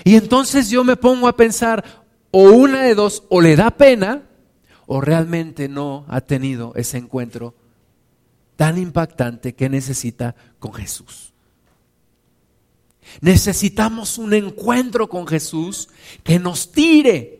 [0.03, 1.83] Y entonces yo me pongo a pensar,
[2.31, 4.23] o una de dos, o le da pena,
[4.85, 7.53] o realmente no ha tenido ese encuentro
[8.55, 11.33] tan impactante que necesita con Jesús.
[13.21, 15.89] Necesitamos un encuentro con Jesús
[16.23, 17.38] que nos tire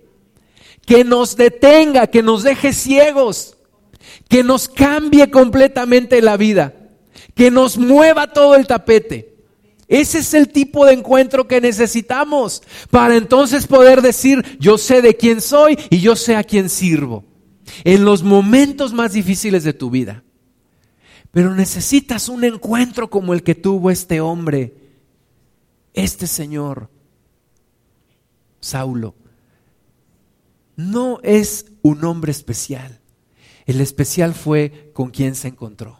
[0.90, 3.56] que nos detenga, que nos deje ciegos,
[4.28, 6.74] que nos cambie completamente la vida,
[7.36, 9.36] que nos mueva todo el tapete.
[9.88, 15.16] Ese es el tipo de encuentro que necesitamos para entonces poder decir, yo sé de
[15.16, 17.24] quién soy y yo sé a quién sirvo.
[17.84, 20.24] En los momentos más difíciles de tu vida.
[21.30, 24.74] Pero necesitas un encuentro como el que tuvo este hombre,
[25.94, 26.90] este señor,
[28.60, 29.19] Saulo
[30.80, 33.02] no es un hombre especial.
[33.66, 36.00] El especial fue con quien se encontró.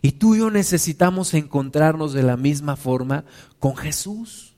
[0.00, 3.24] Y tú y yo necesitamos encontrarnos de la misma forma
[3.58, 4.56] con Jesús.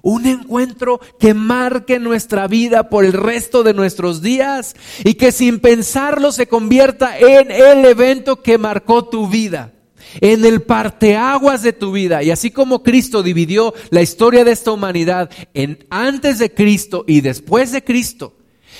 [0.00, 5.60] Un encuentro que marque nuestra vida por el resto de nuestros días y que sin
[5.60, 9.74] pensarlo se convierta en el evento que marcó tu vida
[10.20, 12.22] en el parteaguas de tu vida.
[12.22, 17.20] Y así como Cristo dividió la historia de esta humanidad en antes de Cristo y
[17.20, 18.36] después de Cristo,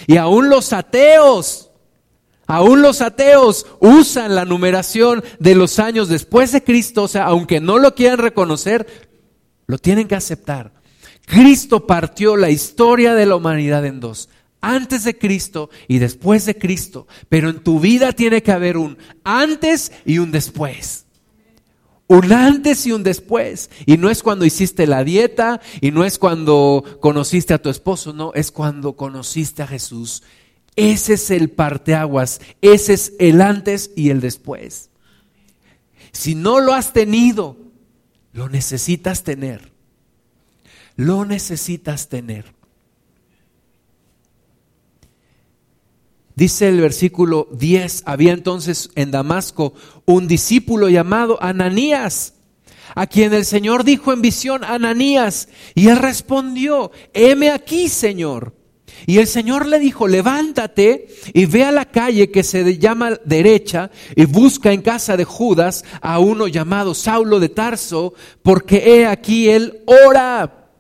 [0.06, 1.70] y aún los ateos,
[2.46, 7.60] aún los ateos usan la numeración de los años después de Cristo, o sea, aunque
[7.60, 8.86] no lo quieran reconocer,
[9.66, 10.72] lo tienen que aceptar.
[11.26, 14.28] Cristo partió la historia de la humanidad en dos
[14.62, 18.98] antes de Cristo y después de Cristo, pero en tu vida tiene que haber un
[19.24, 21.06] antes y un después
[22.10, 23.70] un antes y un después.
[23.86, 28.12] Y no es cuando hiciste la dieta y no es cuando conociste a tu esposo,
[28.12, 30.24] no, es cuando conociste a Jesús.
[30.74, 34.90] Ese es el parteaguas, ese es el antes y el después.
[36.10, 37.56] Si no lo has tenido,
[38.32, 39.70] lo necesitas tener.
[40.96, 42.59] Lo necesitas tener.
[46.40, 49.74] Dice el versículo 10, había entonces en Damasco
[50.06, 52.32] un discípulo llamado Ananías,
[52.94, 58.54] a quien el Señor dijo en visión, Ananías, y él respondió, heme aquí, Señor.
[59.06, 63.90] Y el Señor le dijo, levántate y ve a la calle que se llama derecha
[64.16, 69.50] y busca en casa de Judas a uno llamado Saulo de Tarso, porque he aquí
[69.50, 70.70] él ora.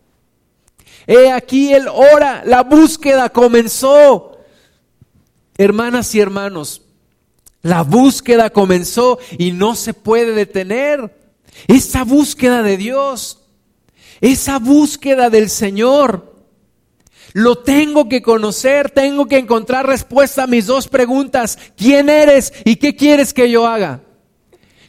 [1.06, 2.44] He aquí él ora.
[2.46, 4.29] La búsqueda comenzó.
[5.60, 6.80] Hermanas y hermanos,
[7.60, 11.14] la búsqueda comenzó y no se puede detener.
[11.68, 13.42] Esa búsqueda de Dios,
[14.22, 16.34] esa búsqueda del Señor.
[17.34, 21.58] Lo tengo que conocer, tengo que encontrar respuesta a mis dos preguntas.
[21.76, 24.00] ¿Quién eres y qué quieres que yo haga?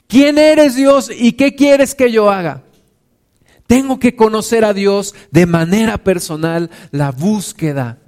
[0.07, 2.63] ¿Quién eres Dios y qué quieres que yo haga?
[3.67, 6.69] Tengo que conocer a Dios de manera personal.
[6.91, 7.99] La búsqueda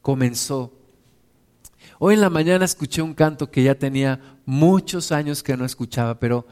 [0.00, 0.83] comenzó.
[2.06, 6.20] Hoy en la mañana escuché un canto que ya tenía muchos años que no escuchaba,
[6.20, 6.46] pero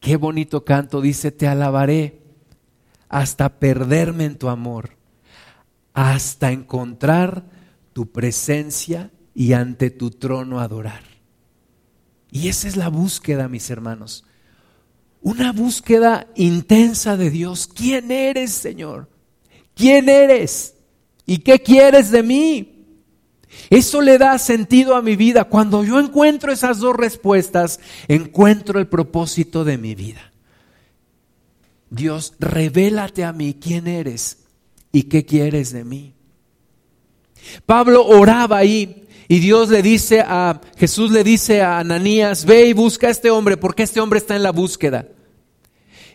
[0.00, 1.00] qué bonito canto.
[1.00, 2.20] Dice, te alabaré
[3.08, 4.98] hasta perderme en tu amor,
[5.94, 7.46] hasta encontrar
[7.94, 11.04] tu presencia y ante tu trono adorar.
[12.30, 14.26] Y esa es la búsqueda, mis hermanos.
[15.22, 17.66] Una búsqueda intensa de Dios.
[17.66, 19.08] ¿Quién eres, Señor?
[19.74, 20.74] ¿Quién eres?
[21.24, 22.77] ¿Y qué quieres de mí?
[23.70, 25.44] Eso le da sentido a mi vida.
[25.44, 30.32] Cuando yo encuentro esas dos respuestas, encuentro el propósito de mi vida.
[31.90, 34.38] Dios, revélate a mí quién eres
[34.92, 36.14] y qué quieres de mí.
[37.64, 42.72] Pablo oraba ahí y Dios le dice a Jesús le dice a Ananías, ve y
[42.72, 45.08] busca a este hombre porque este hombre está en la búsqueda.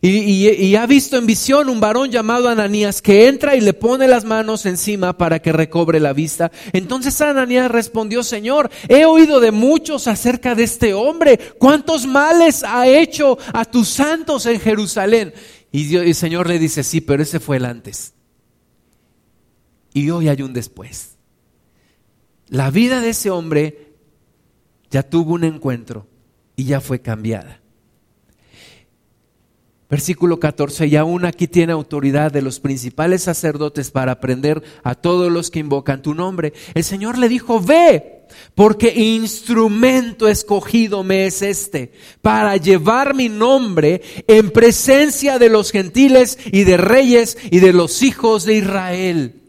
[0.05, 4.25] Y, ha visto en visión un varón llamado Ananías que entra y le pone las
[4.25, 6.51] manos encima para que recobre la vista.
[6.73, 11.39] Entonces Ananías respondió, Señor, he oído de muchos acerca de este hombre.
[11.57, 15.33] ¿Cuántos males ha hecho a tus santos en Jerusalén?
[15.71, 18.13] Y, el Señor le dice, sí, pero ese fue el antes.
[19.93, 21.15] Y hoy hay un después.
[22.49, 23.93] La vida de ese hombre
[24.91, 26.07] ya tuvo un encuentro
[26.57, 27.62] y ya fue cambiada.
[29.93, 35.31] Versículo 14, y aún aquí tiene autoridad de los principales sacerdotes para aprender a todos
[35.31, 36.51] los que invocan tu nombre.
[36.73, 38.23] El Señor le dijo, ve,
[38.55, 41.91] porque instrumento escogido me es este,
[42.23, 48.01] para llevar mi nombre en presencia de los gentiles y de reyes y de los
[48.01, 49.41] hijos de Israel.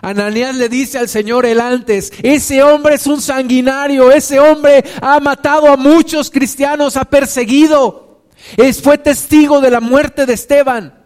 [0.00, 5.18] Ananías le dice al Señor el antes, ese hombre es un sanguinario, ese hombre ha
[5.18, 8.05] matado a muchos cristianos, ha perseguido
[8.82, 11.04] fue testigo de la muerte de Esteban.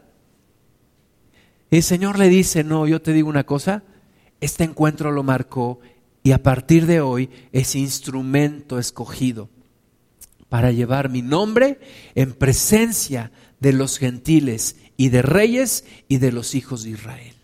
[1.70, 3.84] El Señor le dice, no, yo te digo una cosa,
[4.41, 5.80] este encuentro lo marcó
[6.22, 9.49] y a partir de hoy es instrumento escogido
[10.49, 11.78] para llevar mi nombre
[12.14, 13.30] en presencia
[13.61, 17.34] de los gentiles y de reyes y de los hijos de Israel.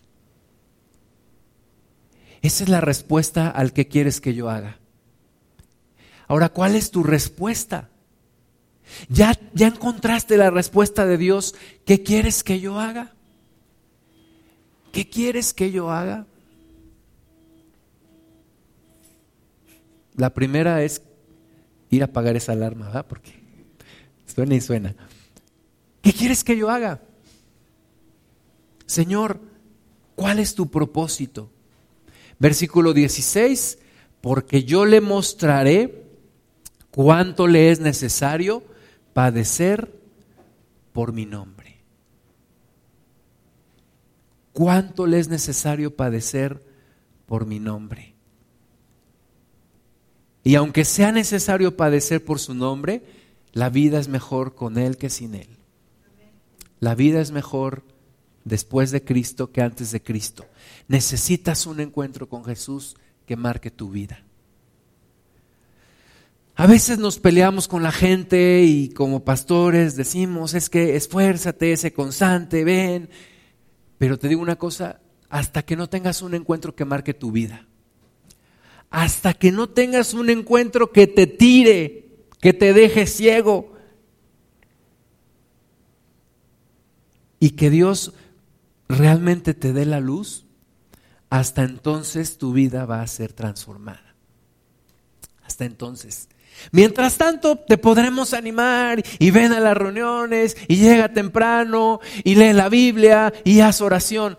[2.41, 4.79] Esa es la respuesta al que quieres que yo haga.
[6.27, 7.89] Ahora, ¿cuál es tu respuesta?
[9.09, 11.55] ¿Ya, ¿Ya encontraste la respuesta de Dios?
[11.85, 13.13] ¿Qué quieres que yo haga?
[14.91, 16.25] ¿Qué quieres que yo haga?
[20.15, 21.01] La primera es
[21.89, 23.03] ir a apagar esa alarma.
[23.03, 23.31] Porque
[24.25, 24.95] suena y suena.
[26.01, 27.01] ¿Qué quieres que yo haga?
[28.85, 29.39] Señor,
[30.15, 31.51] ¿cuál es tu propósito?
[32.39, 33.79] Versículo 16,
[34.21, 36.05] porque yo le mostraré
[36.91, 38.63] cuánto le es necesario
[39.17, 39.99] padecer
[40.93, 41.81] por mi nombre.
[44.53, 46.63] ¿Cuánto le es necesario padecer
[47.25, 48.13] por mi nombre?
[50.43, 53.05] Y aunque sea necesario padecer por su nombre,
[53.53, 55.49] la vida es mejor con Él que sin Él.
[56.79, 57.85] La vida es mejor
[58.43, 60.45] después de Cristo que antes de Cristo.
[60.87, 62.95] Necesitas un encuentro con Jesús
[63.25, 64.26] que marque tu vida.
[66.59, 71.93] A veces nos peleamos con la gente y como pastores decimos, es que esfuérzate, sé
[71.93, 73.11] constante, ven.
[73.99, 74.99] Pero te digo una cosa,
[75.29, 77.67] hasta que no tengas un encuentro que marque tu vida,
[78.89, 83.73] hasta que no tengas un encuentro que te tire, que te deje ciego
[87.39, 88.15] y que Dios
[88.89, 90.47] realmente te dé la luz,
[91.29, 94.15] hasta entonces tu vida va a ser transformada.
[95.43, 96.29] Hasta entonces.
[96.71, 102.53] Mientras tanto, te podremos animar y ven a las reuniones y llega temprano y lee
[102.53, 104.37] la Biblia y haz oración.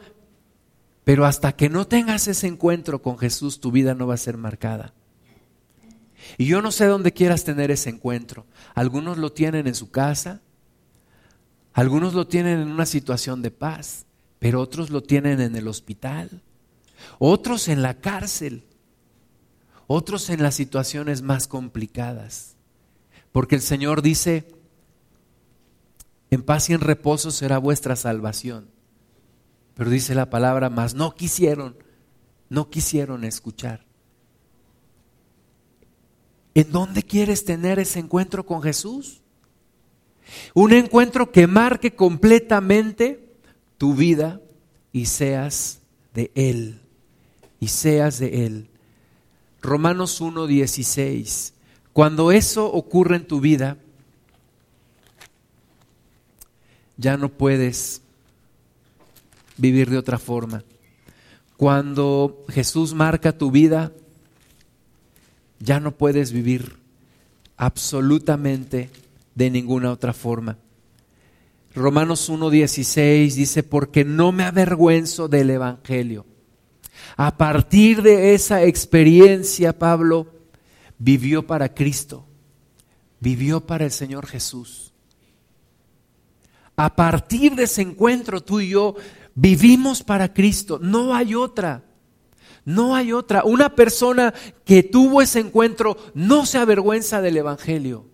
[1.05, 4.37] Pero hasta que no tengas ese encuentro con Jesús, tu vida no va a ser
[4.37, 4.93] marcada.
[6.37, 8.47] Y yo no sé dónde quieras tener ese encuentro.
[8.75, 10.43] Algunos lo tienen en su casa,
[11.73, 14.05] algunos lo tienen en una situación de paz,
[14.39, 16.43] pero otros lo tienen en el hospital,
[17.19, 18.68] otros en la cárcel
[19.89, 22.55] otros en las situaciones más complicadas.
[23.33, 24.47] Porque el Señor dice,
[26.31, 28.69] en paz y en reposo será vuestra salvación.
[29.75, 31.77] Pero dice la palabra, más no quisieron,
[32.49, 33.85] no quisieron escuchar.
[36.55, 39.23] ¿En dónde quieres tener ese encuentro con Jesús?
[40.53, 43.37] Un encuentro que marque completamente
[43.79, 44.43] tu vida
[44.93, 45.81] y seas
[46.13, 46.83] de Él.
[47.61, 48.71] Y seas de Él.
[49.61, 51.53] Romanos 1.16.
[51.93, 53.77] Cuando eso ocurre en tu vida,
[56.97, 58.03] ya no puedes
[59.57, 60.65] vivir de otra forma.
[61.57, 63.93] Cuando Jesús marca tu vida,
[65.59, 66.77] ya no puedes vivir
[67.57, 68.91] absolutamente
[69.35, 70.57] de ninguna otra forma.
[71.75, 76.25] Romanos 1.16 dice, porque no me avergüenzo del Evangelio
[77.17, 80.27] a partir de esa experiencia, Pablo
[80.99, 82.25] vivió para Cristo,
[83.21, 84.93] vivió para el Señor Jesús.
[86.77, 88.95] A partir de ese encuentro, tú y yo
[89.35, 90.79] vivimos para Cristo.
[90.81, 91.83] No hay otra.
[92.65, 93.43] No hay otra.
[93.45, 94.33] Una persona
[94.65, 98.07] que tuvo ese encuentro no se avergüenza del Evangelio.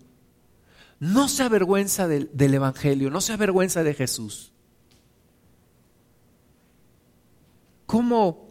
[0.99, 4.53] No se avergüenza del, del Evangelio, no se avergüenza de Jesús.
[7.85, 8.44] ¿Cómo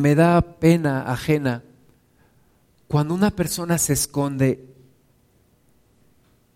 [0.00, 1.62] me da pena ajena
[2.88, 4.64] cuando una persona se esconde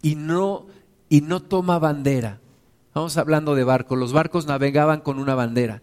[0.02, 0.66] y no
[1.08, 2.40] y no toma bandera.
[2.94, 3.98] Vamos hablando de barcos.
[3.98, 5.82] Los barcos navegaban con una bandera,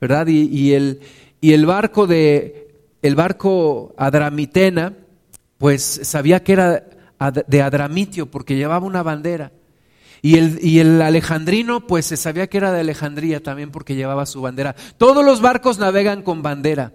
[0.00, 0.26] ¿verdad?
[0.26, 1.00] Y, el,
[1.40, 4.94] y el barco de el barco Adramitena,
[5.56, 6.84] pues sabía que era
[7.46, 9.52] de Adramitio porque llevaba una bandera.
[10.22, 14.26] Y el, y el alejandrino, pues se sabía que era de Alejandría también porque llevaba
[14.26, 14.74] su bandera.
[14.96, 16.92] Todos los barcos navegan con bandera.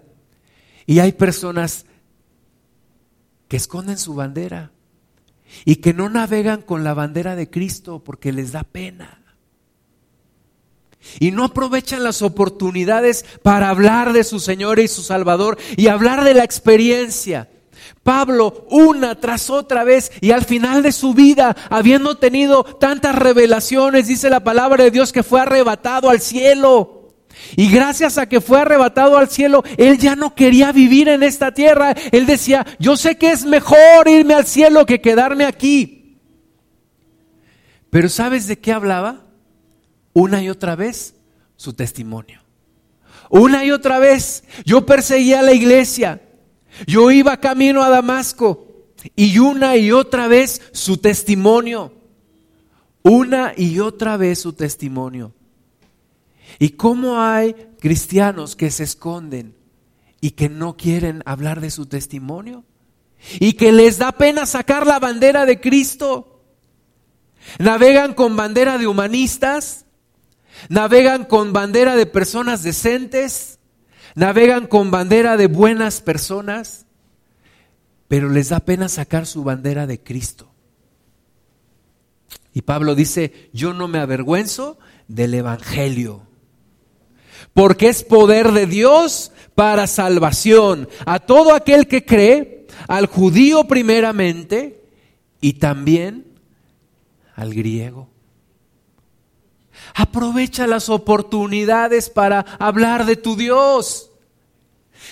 [0.86, 1.86] Y hay personas
[3.48, 4.72] que esconden su bandera
[5.66, 9.20] y que no navegan con la bandera de Cristo porque les da pena.
[11.20, 16.24] Y no aprovechan las oportunidades para hablar de su Señor y su Salvador y hablar
[16.24, 17.50] de la experiencia.
[18.04, 24.08] Pablo, una tras otra vez, y al final de su vida, habiendo tenido tantas revelaciones,
[24.08, 27.04] dice la palabra de Dios que fue arrebatado al cielo.
[27.56, 31.54] Y gracias a que fue arrebatado al cielo, él ya no quería vivir en esta
[31.54, 31.96] tierra.
[32.12, 36.20] Él decía, yo sé que es mejor irme al cielo que quedarme aquí.
[37.90, 39.22] Pero ¿sabes de qué hablaba?
[40.14, 41.16] Una y otra vez
[41.56, 42.42] su testimonio.
[43.30, 46.22] Una y otra vez yo perseguía a la iglesia.
[46.88, 48.68] Yo iba camino a Damasco
[49.16, 51.94] y una y otra vez su testimonio.
[53.04, 55.34] Una y otra vez su testimonio.
[56.60, 59.56] ¿Y cómo hay cristianos que se esconden
[60.22, 62.64] y que no quieren hablar de su testimonio?
[63.40, 66.42] Y que les da pena sacar la bandera de Cristo.
[67.60, 69.86] Navegan con bandera de humanistas,
[70.70, 73.53] navegan con bandera de personas decentes,
[74.16, 76.86] navegan con bandera de buenas personas,
[78.08, 80.52] pero les da pena sacar su bandera de Cristo.
[82.54, 86.28] Y Pablo dice, yo no me avergüenzo del Evangelio
[87.54, 94.84] porque es poder de Dios para salvación a todo aquel que cree, al judío primeramente
[95.40, 96.26] y también
[97.36, 98.10] al griego.
[99.94, 104.10] Aprovecha las oportunidades para hablar de tu Dios.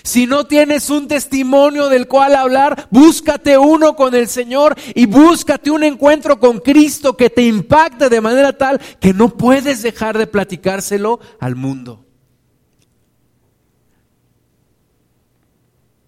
[0.04, 5.70] Si no tienes un testimonio del cual hablar, búscate uno con el Señor y búscate
[5.70, 10.28] un encuentro con Cristo que te impacte de manera tal que no puedes dejar de
[10.28, 12.06] platicárselo al mundo.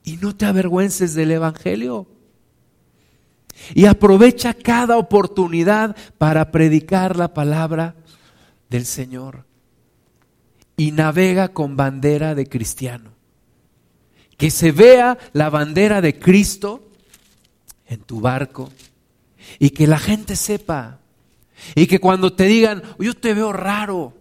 [0.03, 2.07] Y no te avergüences del Evangelio.
[3.75, 7.95] Y aprovecha cada oportunidad para predicar la palabra
[8.73, 9.45] del Señor.
[10.75, 13.13] Y navega con bandera de cristiano.
[14.37, 16.91] Que se vea la bandera de Cristo
[17.87, 18.71] en tu barco.
[19.59, 20.99] Y que la gente sepa.
[21.75, 24.13] Y que cuando te digan, yo te veo raro.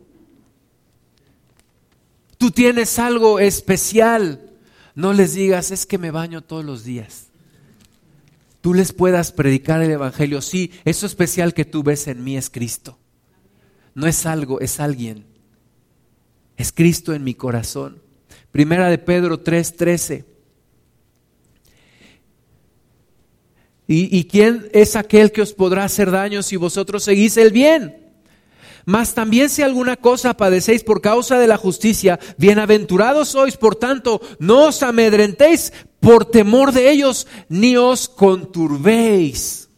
[2.38, 4.53] Tú tienes algo especial
[4.94, 7.28] no les digas, es que me baño todos los días.
[8.61, 10.40] Tú les puedas predicar el Evangelio.
[10.42, 12.98] Sí, eso especial que tú ves en mí es Cristo.
[13.95, 15.26] No es algo, es alguien.
[16.57, 18.01] Es Cristo en mi corazón.
[18.51, 20.24] Primera de Pedro 3:13.
[23.86, 28.03] ¿Y, ¿Y quién es aquel que os podrá hacer daño si vosotros seguís el bien?
[28.84, 34.20] Mas también si alguna cosa padecéis por causa de la justicia, bienaventurados sois, por tanto,
[34.38, 39.68] no os amedrentéis por temor de ellos, ni os conturbéis.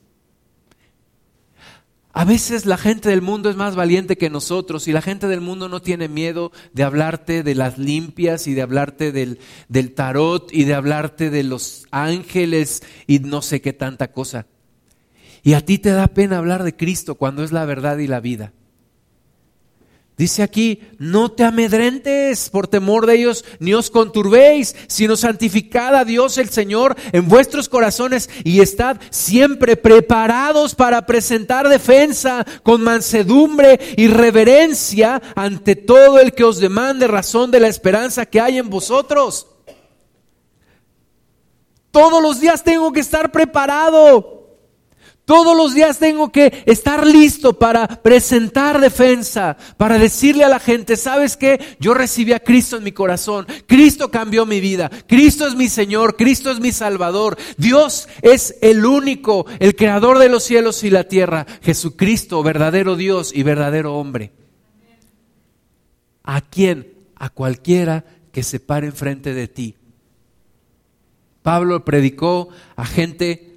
[2.17, 5.41] A veces la gente del mundo es más valiente que nosotros y la gente del
[5.41, 10.49] mundo no tiene miedo de hablarte de las limpias y de hablarte del, del tarot
[10.53, 14.47] y de hablarte de los ángeles y no sé qué tanta cosa.
[15.43, 18.21] Y a ti te da pena hablar de Cristo cuando es la verdad y la
[18.21, 18.53] vida.
[20.17, 26.05] Dice aquí, no te amedrentes por temor de ellos, ni os conturbéis, sino santificad a
[26.05, 33.81] Dios el Señor en vuestros corazones y estad siempre preparados para presentar defensa con mansedumbre
[33.97, 38.71] y reverencia ante todo el que os demande razón de la esperanza que hay en
[38.71, 39.49] vosotros.
[41.91, 44.44] Todos los días tengo que estar preparado.
[45.25, 50.97] Todos los días tengo que estar listo para presentar defensa, para decirle a la gente,
[50.97, 51.59] ¿sabes qué?
[51.81, 56.17] Yo recibí a Cristo en mi corazón, Cristo cambió mi vida, Cristo es mi Señor,
[56.17, 61.05] Cristo es mi Salvador, Dios es el único, el creador de los cielos y la
[61.05, 64.33] tierra, Jesucristo, verdadero Dios y verdadero hombre.
[66.23, 66.93] ¿A quién?
[67.17, 69.77] A cualquiera que se pare enfrente de ti.
[71.41, 73.54] Pablo predicó a gente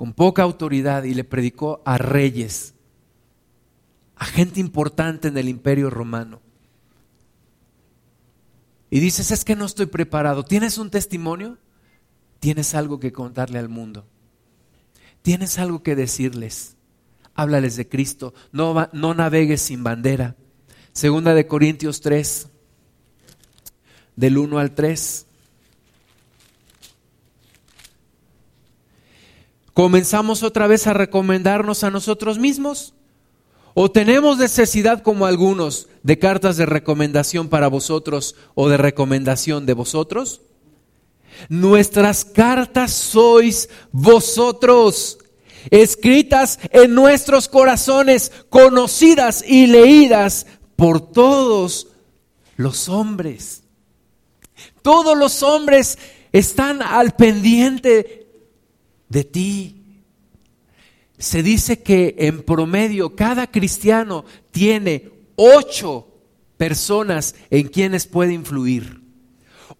[0.00, 2.72] con poca autoridad y le predicó a reyes,
[4.16, 6.40] a gente importante en el imperio romano.
[8.88, 10.42] Y dices, es que no estoy preparado.
[10.42, 11.58] ¿Tienes un testimonio?
[12.38, 14.06] Tienes algo que contarle al mundo.
[15.20, 16.76] Tienes algo que decirles.
[17.34, 20.34] háblales de Cristo, no, no navegues sin bandera.
[20.94, 22.48] Segunda de Corintios 3,
[24.16, 25.26] del 1 al 3.
[29.80, 32.92] ¿Comenzamos otra vez a recomendarnos a nosotros mismos?
[33.72, 39.72] ¿O tenemos necesidad como algunos de cartas de recomendación para vosotros o de recomendación de
[39.72, 40.42] vosotros?
[41.48, 45.16] Nuestras cartas sois vosotros,
[45.70, 51.88] escritas en nuestros corazones, conocidas y leídas por todos
[52.56, 53.62] los hombres.
[54.82, 55.96] Todos los hombres
[56.32, 58.19] están al pendiente
[59.10, 59.76] de ti.
[61.18, 66.06] Se dice que en promedio cada cristiano tiene ocho
[66.56, 69.00] personas en quienes puede influir.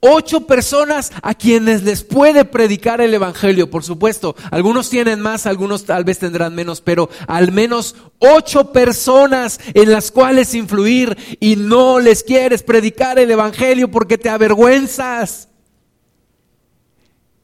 [0.01, 4.35] Ocho personas a quienes les puede predicar el Evangelio, por supuesto.
[4.51, 10.11] Algunos tienen más, algunos tal vez tendrán menos, pero al menos ocho personas en las
[10.11, 15.50] cuales influir y no les quieres predicar el Evangelio porque te avergüenzas.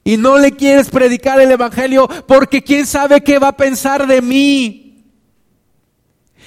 [0.07, 4.23] Y no le quieres predicar el Evangelio porque quién sabe qué va a pensar de
[4.23, 5.05] mí.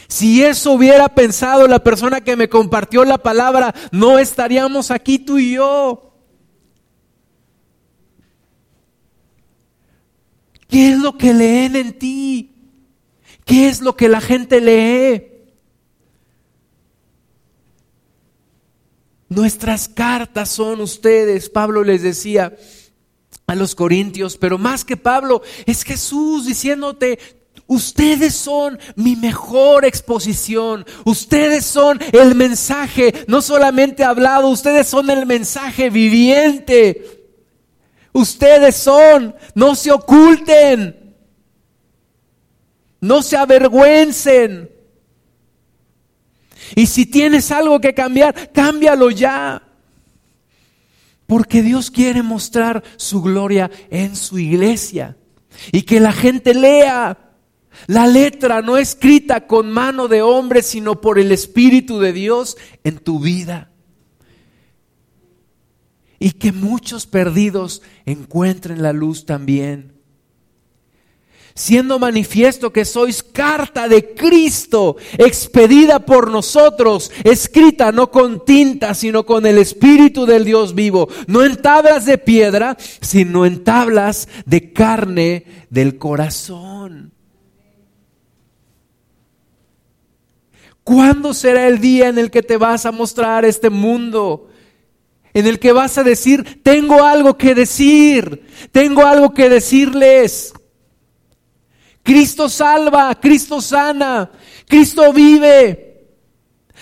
[0.07, 5.39] Si eso hubiera pensado la persona que me compartió la palabra, no estaríamos aquí tú
[5.39, 6.15] y yo.
[10.69, 12.55] ¿Qué es lo que leen en ti?
[13.43, 15.27] ¿Qué es lo que la gente lee?
[19.27, 22.55] Nuestras cartas son ustedes, Pablo les decía
[23.49, 27.19] a los corintios, pero más que Pablo, es Jesús diciéndote,
[27.67, 30.85] Ustedes son mi mejor exposición.
[31.05, 37.27] Ustedes son el mensaje, no solamente hablado, ustedes son el mensaje viviente.
[38.11, 41.15] Ustedes son, no se oculten.
[43.01, 44.71] No se avergüencen.
[46.75, 49.68] Y si tienes algo que cambiar, cámbialo ya.
[51.29, 55.15] Porque Dios quiere mostrar su gloria en su iglesia.
[55.71, 57.29] Y que la gente lea
[57.85, 62.97] la letra no escrita con mano de hombre, sino por el Espíritu de Dios en
[62.97, 63.69] tu vida.
[66.17, 69.98] Y que muchos perdidos encuentren la luz también.
[71.59, 79.25] Siendo manifiesto que sois carta de Cristo, expedida por nosotros, escrita no con tinta, sino
[79.25, 84.71] con el Espíritu del Dios vivo, no en tablas de piedra, sino en tablas de
[84.71, 87.11] carne del corazón.
[90.85, 94.47] ¿Cuándo será el día en el que te vas a mostrar este mundo?
[95.33, 100.53] En el que vas a decir, tengo algo que decir, tengo algo que decirles.
[102.09, 104.31] Cristo salva, Cristo sana,
[104.67, 106.07] Cristo vive.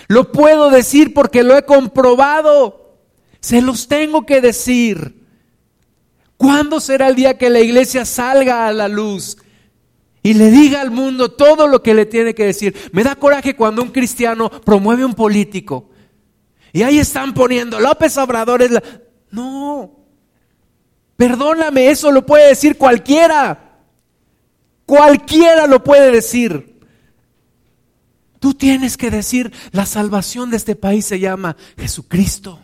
[0.06, 2.96] Lo puedo decir porque lo he comprobado.
[3.38, 5.26] Se los tengo que decir.
[6.38, 9.36] ¿Cuándo será el día que la iglesia salga a la luz?
[10.22, 12.74] y le diga al mundo todo lo que le tiene que decir.
[12.92, 15.90] Me da coraje cuando un cristiano promueve un político
[16.72, 18.82] y ahí están poniendo López Obrador la...
[19.30, 19.90] No,
[21.16, 23.67] perdóname, eso lo puede decir cualquiera.
[24.88, 26.80] Cualquiera lo puede decir.
[28.40, 32.58] Tú tienes que decir, la salvación de este país se llama Jesucristo.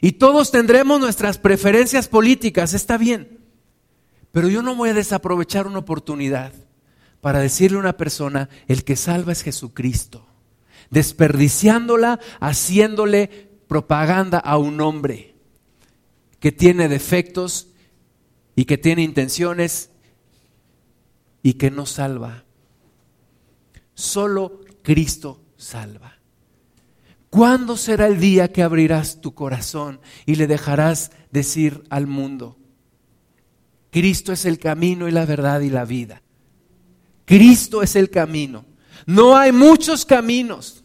[0.00, 3.40] Y todos tendremos nuestras preferencias políticas, está bien.
[4.32, 6.54] Pero yo no voy a desaprovechar una oportunidad
[7.20, 10.26] para decirle a una persona, el que salva es Jesucristo,
[10.88, 15.34] desperdiciándola, haciéndole propaganda a un hombre
[16.40, 17.68] que tiene defectos
[18.56, 19.90] y que tiene intenciones
[21.44, 22.42] y que no salva.
[23.94, 26.18] Solo Cristo salva.
[27.30, 32.56] ¿Cuándo será el día que abrirás tu corazón y le dejarás decir al mundo,
[33.90, 36.22] Cristo es el camino y la verdad y la vida.
[37.24, 38.64] Cristo es el camino.
[39.04, 40.84] No hay muchos caminos.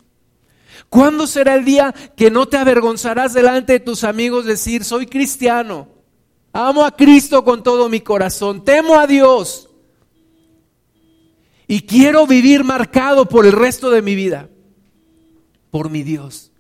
[0.90, 5.88] ¿Cuándo será el día que no te avergonzarás delante de tus amigos decir, soy cristiano,
[6.52, 9.69] amo a Cristo con todo mi corazón, temo a Dios
[11.70, 14.50] y quiero vivir marcado por el resto de mi vida,
[15.72, 16.52] por mi Dios?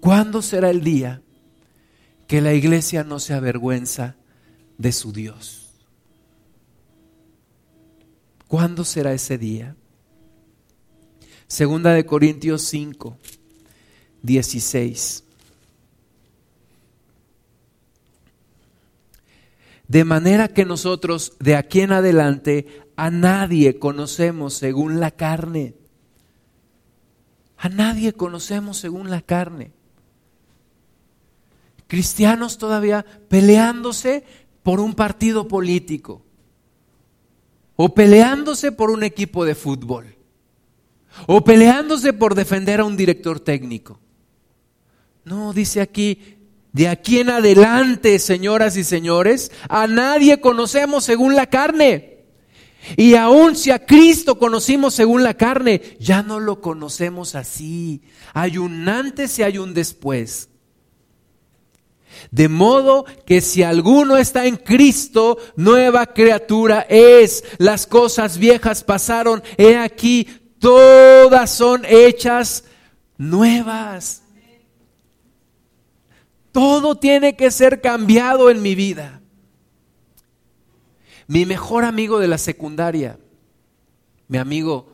[0.00, 1.22] ¿Cuándo será el día
[2.32, 4.16] que la iglesia no se avergüenza
[4.78, 5.68] de su Dios.
[8.48, 9.76] ¿Cuándo será ese día?
[11.46, 13.16] Segunda de Corintios 5,
[14.22, 15.24] 16.
[19.88, 25.74] De manera que nosotros de aquí en adelante a nadie conocemos según la carne.
[27.56, 29.72] A nadie conocemos según la carne.
[31.86, 34.24] Cristianos todavía peleándose
[34.62, 36.22] por un partido político
[37.76, 40.16] o peleándose por un equipo de fútbol
[41.26, 44.00] o peleándose por defender a un director técnico.
[45.24, 46.38] No, dice aquí,
[46.72, 52.11] de aquí en adelante, señoras y señores, a nadie conocemos según la carne.
[52.96, 58.02] Y aun si a Cristo conocimos según la carne, ya no lo conocemos así.
[58.34, 60.48] Hay un antes y hay un después.
[62.30, 67.44] De modo que si alguno está en Cristo, nueva criatura es.
[67.58, 70.28] Las cosas viejas pasaron, he aquí,
[70.58, 72.64] todas son hechas
[73.16, 74.22] nuevas.
[76.52, 79.21] Todo tiene que ser cambiado en mi vida.
[81.26, 83.18] Mi mejor amigo de la secundaria,
[84.28, 84.92] mi amigo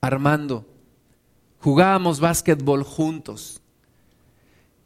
[0.00, 0.66] Armando,
[1.60, 3.60] jugábamos básquetbol juntos,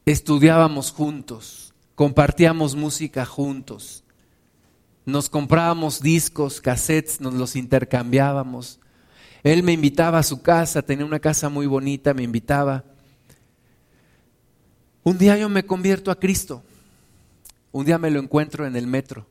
[0.07, 4.05] estudiábamos juntos, compartíamos música juntos,
[5.05, 8.79] nos comprábamos discos, cassettes, nos los intercambiábamos.
[9.43, 12.85] Él me invitaba a su casa, tenía una casa muy bonita, me invitaba.
[15.03, 16.63] Un día yo me convierto a Cristo.
[17.73, 19.27] Un día me lo encuentro en el metro.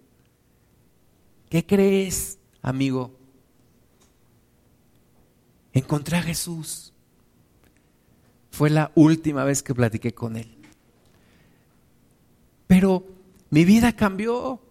[1.51, 3.11] ¿Qué crees, amigo?
[5.73, 6.93] Encontré a Jesús.
[8.51, 10.47] Fue la última vez que platiqué con él.
[12.67, 13.03] Pero
[13.49, 14.61] mi vida cambió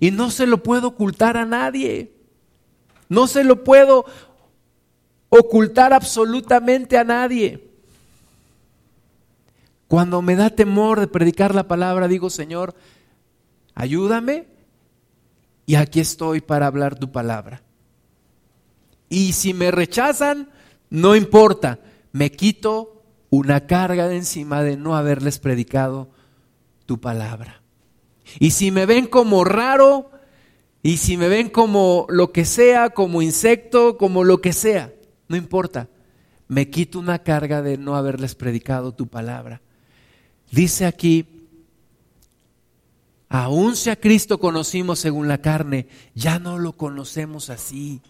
[0.00, 2.10] y no se lo puedo ocultar a nadie.
[3.08, 4.04] No se lo puedo
[5.28, 7.70] ocultar absolutamente a nadie.
[9.86, 12.74] Cuando me da temor de predicar la palabra, digo, Señor,
[13.76, 14.57] ayúdame
[15.68, 17.62] y aquí estoy para hablar tu palabra.
[19.10, 20.48] Y si me rechazan,
[20.88, 21.78] no importa,
[22.10, 26.08] me quito una carga de encima de no haberles predicado
[26.86, 27.60] tu palabra.
[28.40, 30.10] Y si me ven como raro,
[30.82, 34.94] y si me ven como lo que sea, como insecto, como lo que sea,
[35.28, 35.90] no importa,
[36.46, 39.60] me quito una carga de no haberles predicado tu palabra.
[40.50, 41.37] Dice aquí,
[43.28, 48.00] aún si a Cristo conocimos según la carne, ya no lo conocemos así.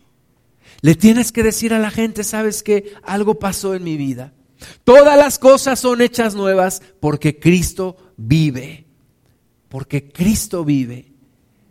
[0.80, 4.32] Le tienes que decir a la gente, sabes que algo pasó en mi vida.
[4.84, 8.86] Todas las cosas son hechas nuevas porque Cristo vive.
[9.68, 11.12] Porque Cristo vive.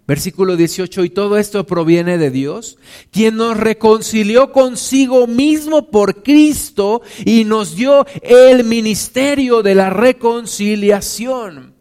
[0.07, 2.77] Versículo 18, y todo esto proviene de Dios,
[3.11, 11.76] quien nos reconcilió consigo mismo por Cristo y nos dio el ministerio de la reconciliación.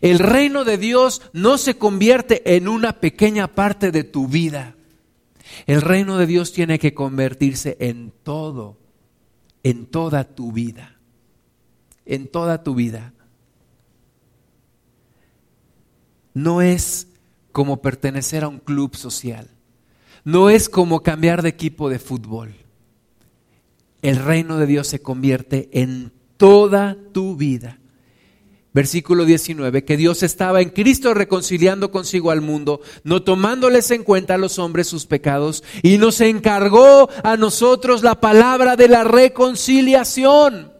[0.00, 4.76] El reino de Dios no se convierte en una pequeña parte de tu vida.
[5.66, 8.78] El reino de Dios tiene que convertirse en todo,
[9.62, 10.98] en toda tu vida,
[12.06, 13.12] en toda tu vida.
[16.34, 17.08] no es
[17.52, 19.48] como pertenecer a un club social,
[20.24, 22.54] no es como cambiar de equipo de fútbol.
[24.02, 27.79] El reino de Dios se convierte en toda tu vida.
[28.72, 34.34] Versículo 19, que Dios estaba en Cristo reconciliando consigo al mundo, no tomándoles en cuenta
[34.34, 40.72] a los hombres sus pecados, y nos encargó a nosotros la palabra de la reconciliación.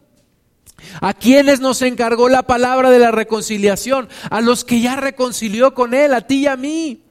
[1.00, 4.08] ¿A quienes nos encargó la palabra de la reconciliación?
[4.30, 7.02] A los que ya reconcilió con Él, a ti y a mí.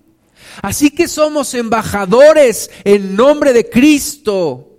[0.62, 4.78] Así que somos embajadores en nombre de Cristo,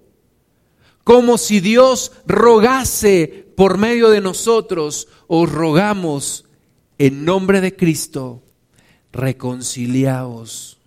[1.04, 6.46] como si Dios rogase por medio de nosotros, os rogamos
[6.96, 8.42] en nombre de Cristo,
[9.12, 10.78] reconciliaos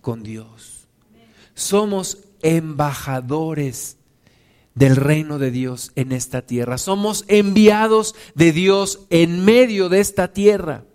[0.00, 0.88] con Dios.
[1.52, 3.98] Somos embajadores
[4.74, 6.78] del reino de Dios en esta tierra.
[6.78, 10.86] Somos enviados de Dios en medio de esta tierra.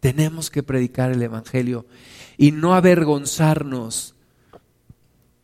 [0.00, 1.86] Tenemos que predicar el Evangelio
[2.36, 4.14] y no avergonzarnos.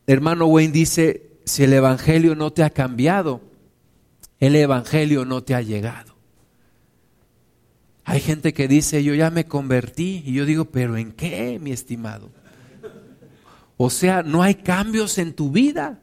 [0.05, 3.41] Hermano Wayne dice, si el Evangelio no te ha cambiado,
[4.39, 6.13] el Evangelio no te ha llegado.
[8.05, 11.71] Hay gente que dice, yo ya me convertí, y yo digo, pero ¿en qué, mi
[11.71, 12.29] estimado?
[13.77, 15.99] O sea, no hay cambios en tu vida.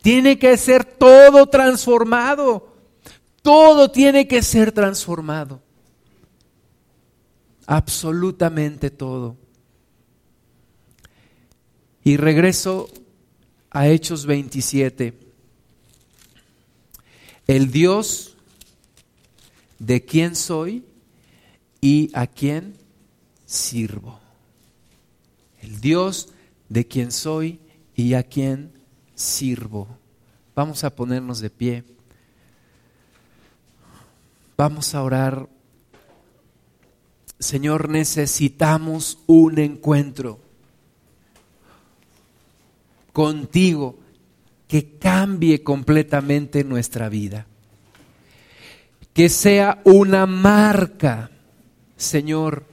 [0.00, 2.74] Tiene que ser todo transformado.
[3.42, 5.60] Todo tiene que ser transformado.
[7.66, 9.36] Absolutamente todo.
[12.02, 12.88] Y regreso
[13.78, 15.16] a Hechos 27.
[17.46, 18.36] El Dios
[19.78, 20.84] de quién soy
[21.80, 22.74] y a quién
[23.46, 24.18] sirvo.
[25.62, 26.30] el Dios
[26.68, 27.60] de quien soy
[27.94, 28.72] y a quien
[29.14, 29.86] sirvo.
[30.56, 31.84] Vamos a ponernos de pie.
[34.56, 35.48] Vamos a orar.
[37.38, 40.47] Señor, necesitamos un encuentro
[43.18, 43.98] contigo
[44.68, 47.48] que cambie completamente nuestra vida.
[49.12, 51.32] Que sea una marca,
[51.96, 52.64] Señor,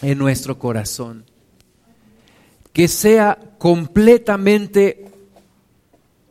[0.00, 1.26] en nuestro corazón.
[2.72, 5.04] Que sea completamente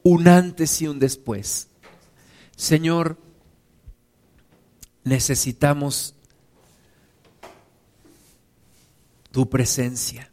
[0.01, 1.67] un antes y un después.
[2.55, 3.19] Señor,
[5.03, 6.15] necesitamos
[9.30, 10.32] tu presencia.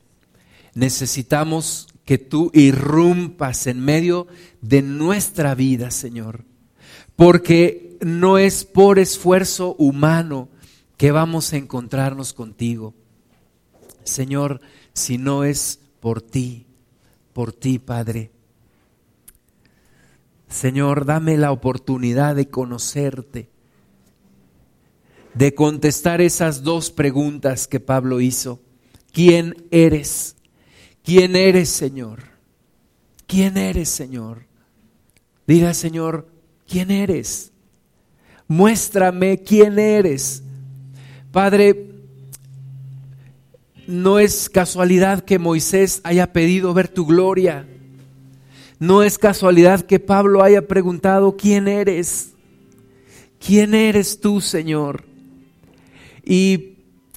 [0.72, 4.28] Necesitamos que tú irrumpas en medio
[4.62, 6.46] de nuestra vida, Señor.
[7.16, 10.48] Porque no es por esfuerzo humano
[10.96, 12.94] que vamos a encontrarnos contigo.
[14.04, 14.62] Señor,
[14.94, 16.64] si no es por ti,
[17.34, 18.30] por ti, Padre.
[20.48, 23.50] Señor, dame la oportunidad de conocerte,
[25.34, 28.62] de contestar esas dos preguntas que Pablo hizo.
[29.12, 30.37] ¿Quién eres?
[31.08, 32.18] ¿Quién eres, Señor?
[33.26, 34.44] ¿Quién eres, Señor?
[35.46, 36.28] Diga, Señor,
[36.68, 37.50] ¿quién eres?
[38.46, 40.42] Muéstrame quién eres.
[41.32, 41.92] Padre,
[43.86, 47.66] no es casualidad que Moisés haya pedido ver tu gloria.
[48.78, 52.32] No es casualidad que Pablo haya preguntado, ¿quién eres?
[53.40, 55.04] ¿Quién eres tú, Señor?
[56.22, 56.74] Y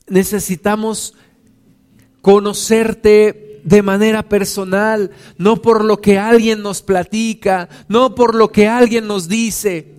[0.07, 1.13] necesitamos
[2.21, 8.67] conocerte de manera personal, no por lo que alguien nos platica, no por lo que
[8.67, 9.95] alguien nos dice.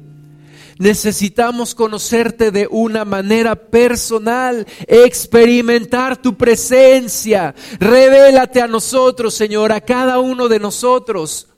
[0.79, 7.55] Necesitamos conocerte de una manera personal, experimentar tu presencia.
[7.79, 11.49] Revélate a nosotros, Señor, a cada uno de nosotros.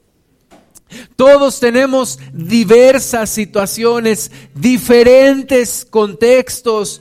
[1.16, 7.00] Todos tenemos diversas situaciones, diferentes contextos,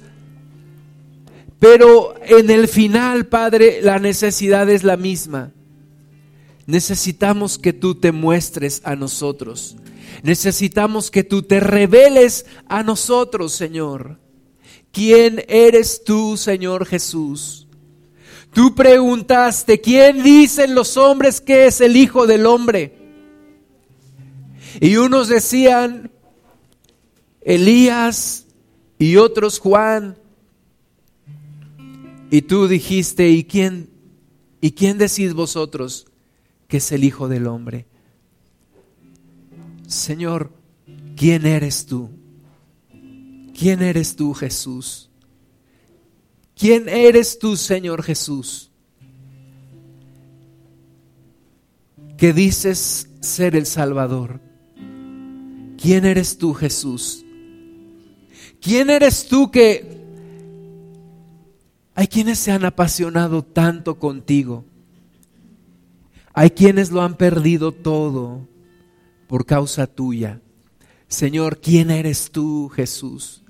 [1.64, 5.54] pero en el final, Padre, la necesidad es la misma.
[6.66, 9.78] Necesitamos que tú te muestres a nosotros.
[10.24, 14.20] Necesitamos que tú te reveles a nosotros, Señor.
[14.92, 17.66] ¿Quién eres tú, Señor Jesús?
[18.52, 22.98] Tú preguntaste, ¿quién dicen los hombres que es el Hijo del Hombre?
[24.82, 26.12] Y unos decían
[27.40, 28.48] Elías
[29.00, 30.18] y otros Juan.
[32.34, 33.92] Y tú dijiste, ¿y quién,
[34.60, 36.08] ¿y quién decís vosotros
[36.68, 37.86] que es el Hijo del Hombre?
[39.86, 40.52] Señor,
[41.16, 42.10] ¿quién eres tú?
[43.56, 45.12] ¿Quién eres tú, Jesús?
[46.58, 48.72] ¿Quién eres tú, Señor Jesús?
[52.18, 54.42] Que dices ser el Salvador.
[55.80, 57.24] ¿Quién eres tú, Jesús?
[58.60, 59.93] ¿Quién eres tú que
[61.96, 64.66] hay quienes se han apasionado tanto contigo?
[66.34, 68.48] Hay quienes lo han perdido todo
[69.28, 70.42] por causa tuya.
[71.08, 73.44] Señor, ¿quién eres tú, Jesús?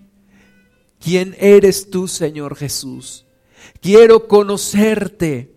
[1.00, 3.26] ¿Quién eres tú, Señor Jesús?
[3.80, 5.54] Quiero conocerte.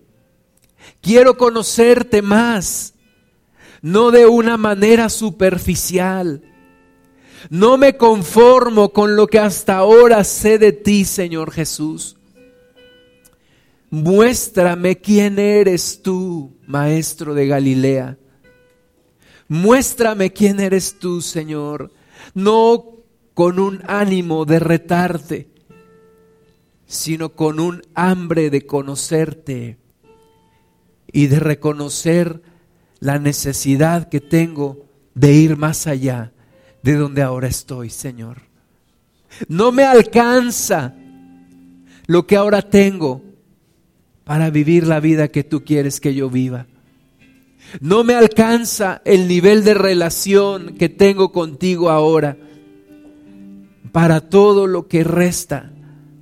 [1.01, 2.95] Quiero conocerte más.
[3.83, 6.43] No de una manera superficial
[7.51, 12.16] no me conformo con lo que hasta ahora sé de ti, Señor Jesús.
[13.91, 18.19] Muéstrame quién eres tú, Maestro de Galilea.
[19.49, 21.93] Muéstrame quién eres tú, Señor.
[22.35, 22.97] No
[23.35, 25.49] con un ánimo de retarte,
[26.87, 29.79] sino con un hambre de conocerte
[31.13, 32.43] y de reconocer
[32.99, 36.33] la necesidad que tengo de ir más allá
[36.83, 38.43] de donde ahora estoy, Señor.
[39.49, 40.95] No me alcanza
[42.07, 43.23] lo que ahora tengo
[44.27, 46.67] para vivir la vida que tú quieres que yo viva.
[47.81, 52.37] No me alcanza el nivel de relación que tengo contigo ahora
[53.93, 55.73] para todo lo que resta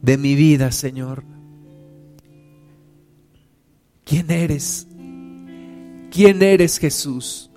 [0.02, 1.24] de mi vida, Señor.
[4.05, 4.86] ¿Quién eres?
[6.10, 7.51] ¿Quién eres Jesús?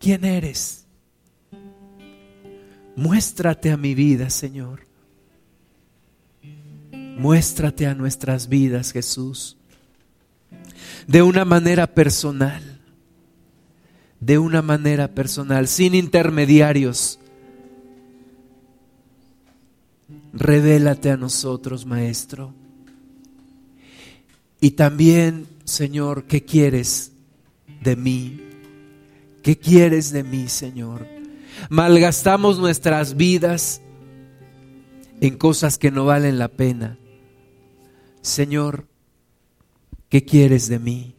[0.00, 0.88] ¿Quién eres?
[2.96, 4.85] Muéstrate a mi vida, Señor.
[7.16, 9.56] Muéstrate a nuestras vidas, Jesús.
[11.06, 12.62] De una manera personal.
[14.20, 17.18] De una manera personal, sin intermediarios.
[20.34, 22.52] Revélate a nosotros, Maestro.
[24.60, 27.12] Y también, Señor, ¿qué quieres
[27.82, 28.42] de mí?
[29.42, 31.06] ¿Qué quieres de mí, Señor?
[31.70, 33.80] Malgastamos nuestras vidas
[35.22, 36.98] en cosas que no valen la pena.
[38.26, 38.88] Señor,
[40.08, 41.14] ¿qué quieres de mí?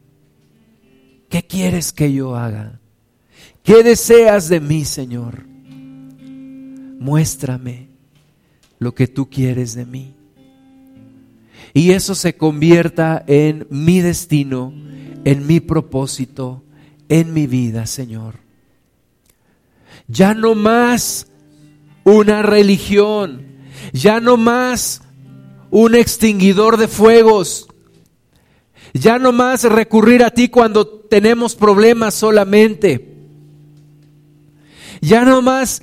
[1.29, 2.81] ¿Qué quieres que yo haga?
[3.63, 5.45] ¿Qué deseas de mí, Señor?
[6.99, 7.87] Muéstrame
[8.79, 10.15] lo que tú quieres de mí.
[11.73, 14.73] Y eso se convierta en mi destino,
[15.23, 16.61] en mi propósito,
[17.07, 18.35] en mi vida, Señor.
[20.09, 21.27] Ya no más
[22.03, 23.45] una religión,
[23.93, 25.06] ya no más
[25.69, 27.67] un extinguidor de fuegos,
[28.93, 33.15] ya no más recurrir a ti cuando tenemos problemas solamente.
[35.01, 35.81] Ya no más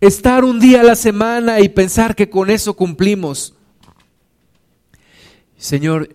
[0.00, 3.54] estar un día a la semana y pensar que con eso cumplimos.
[5.56, 6.14] Señor,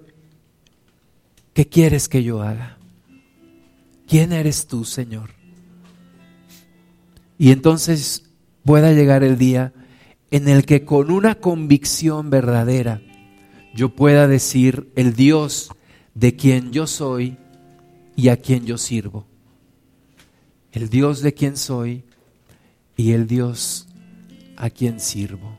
[1.54, 2.78] ¿qué quieres que yo haga?
[4.08, 5.32] ¿Quién eres tú, Señor?
[7.38, 8.24] Y entonces
[8.64, 9.74] pueda llegar el día
[10.32, 13.02] en el que con una convicción verdadera
[13.74, 15.70] yo pueda decir el Dios
[16.14, 17.38] de quien yo soy
[18.16, 19.26] y a quien yo sirvo.
[20.72, 22.04] El Dios de quien soy
[22.96, 23.88] y el Dios
[24.58, 25.59] a quien sirvo.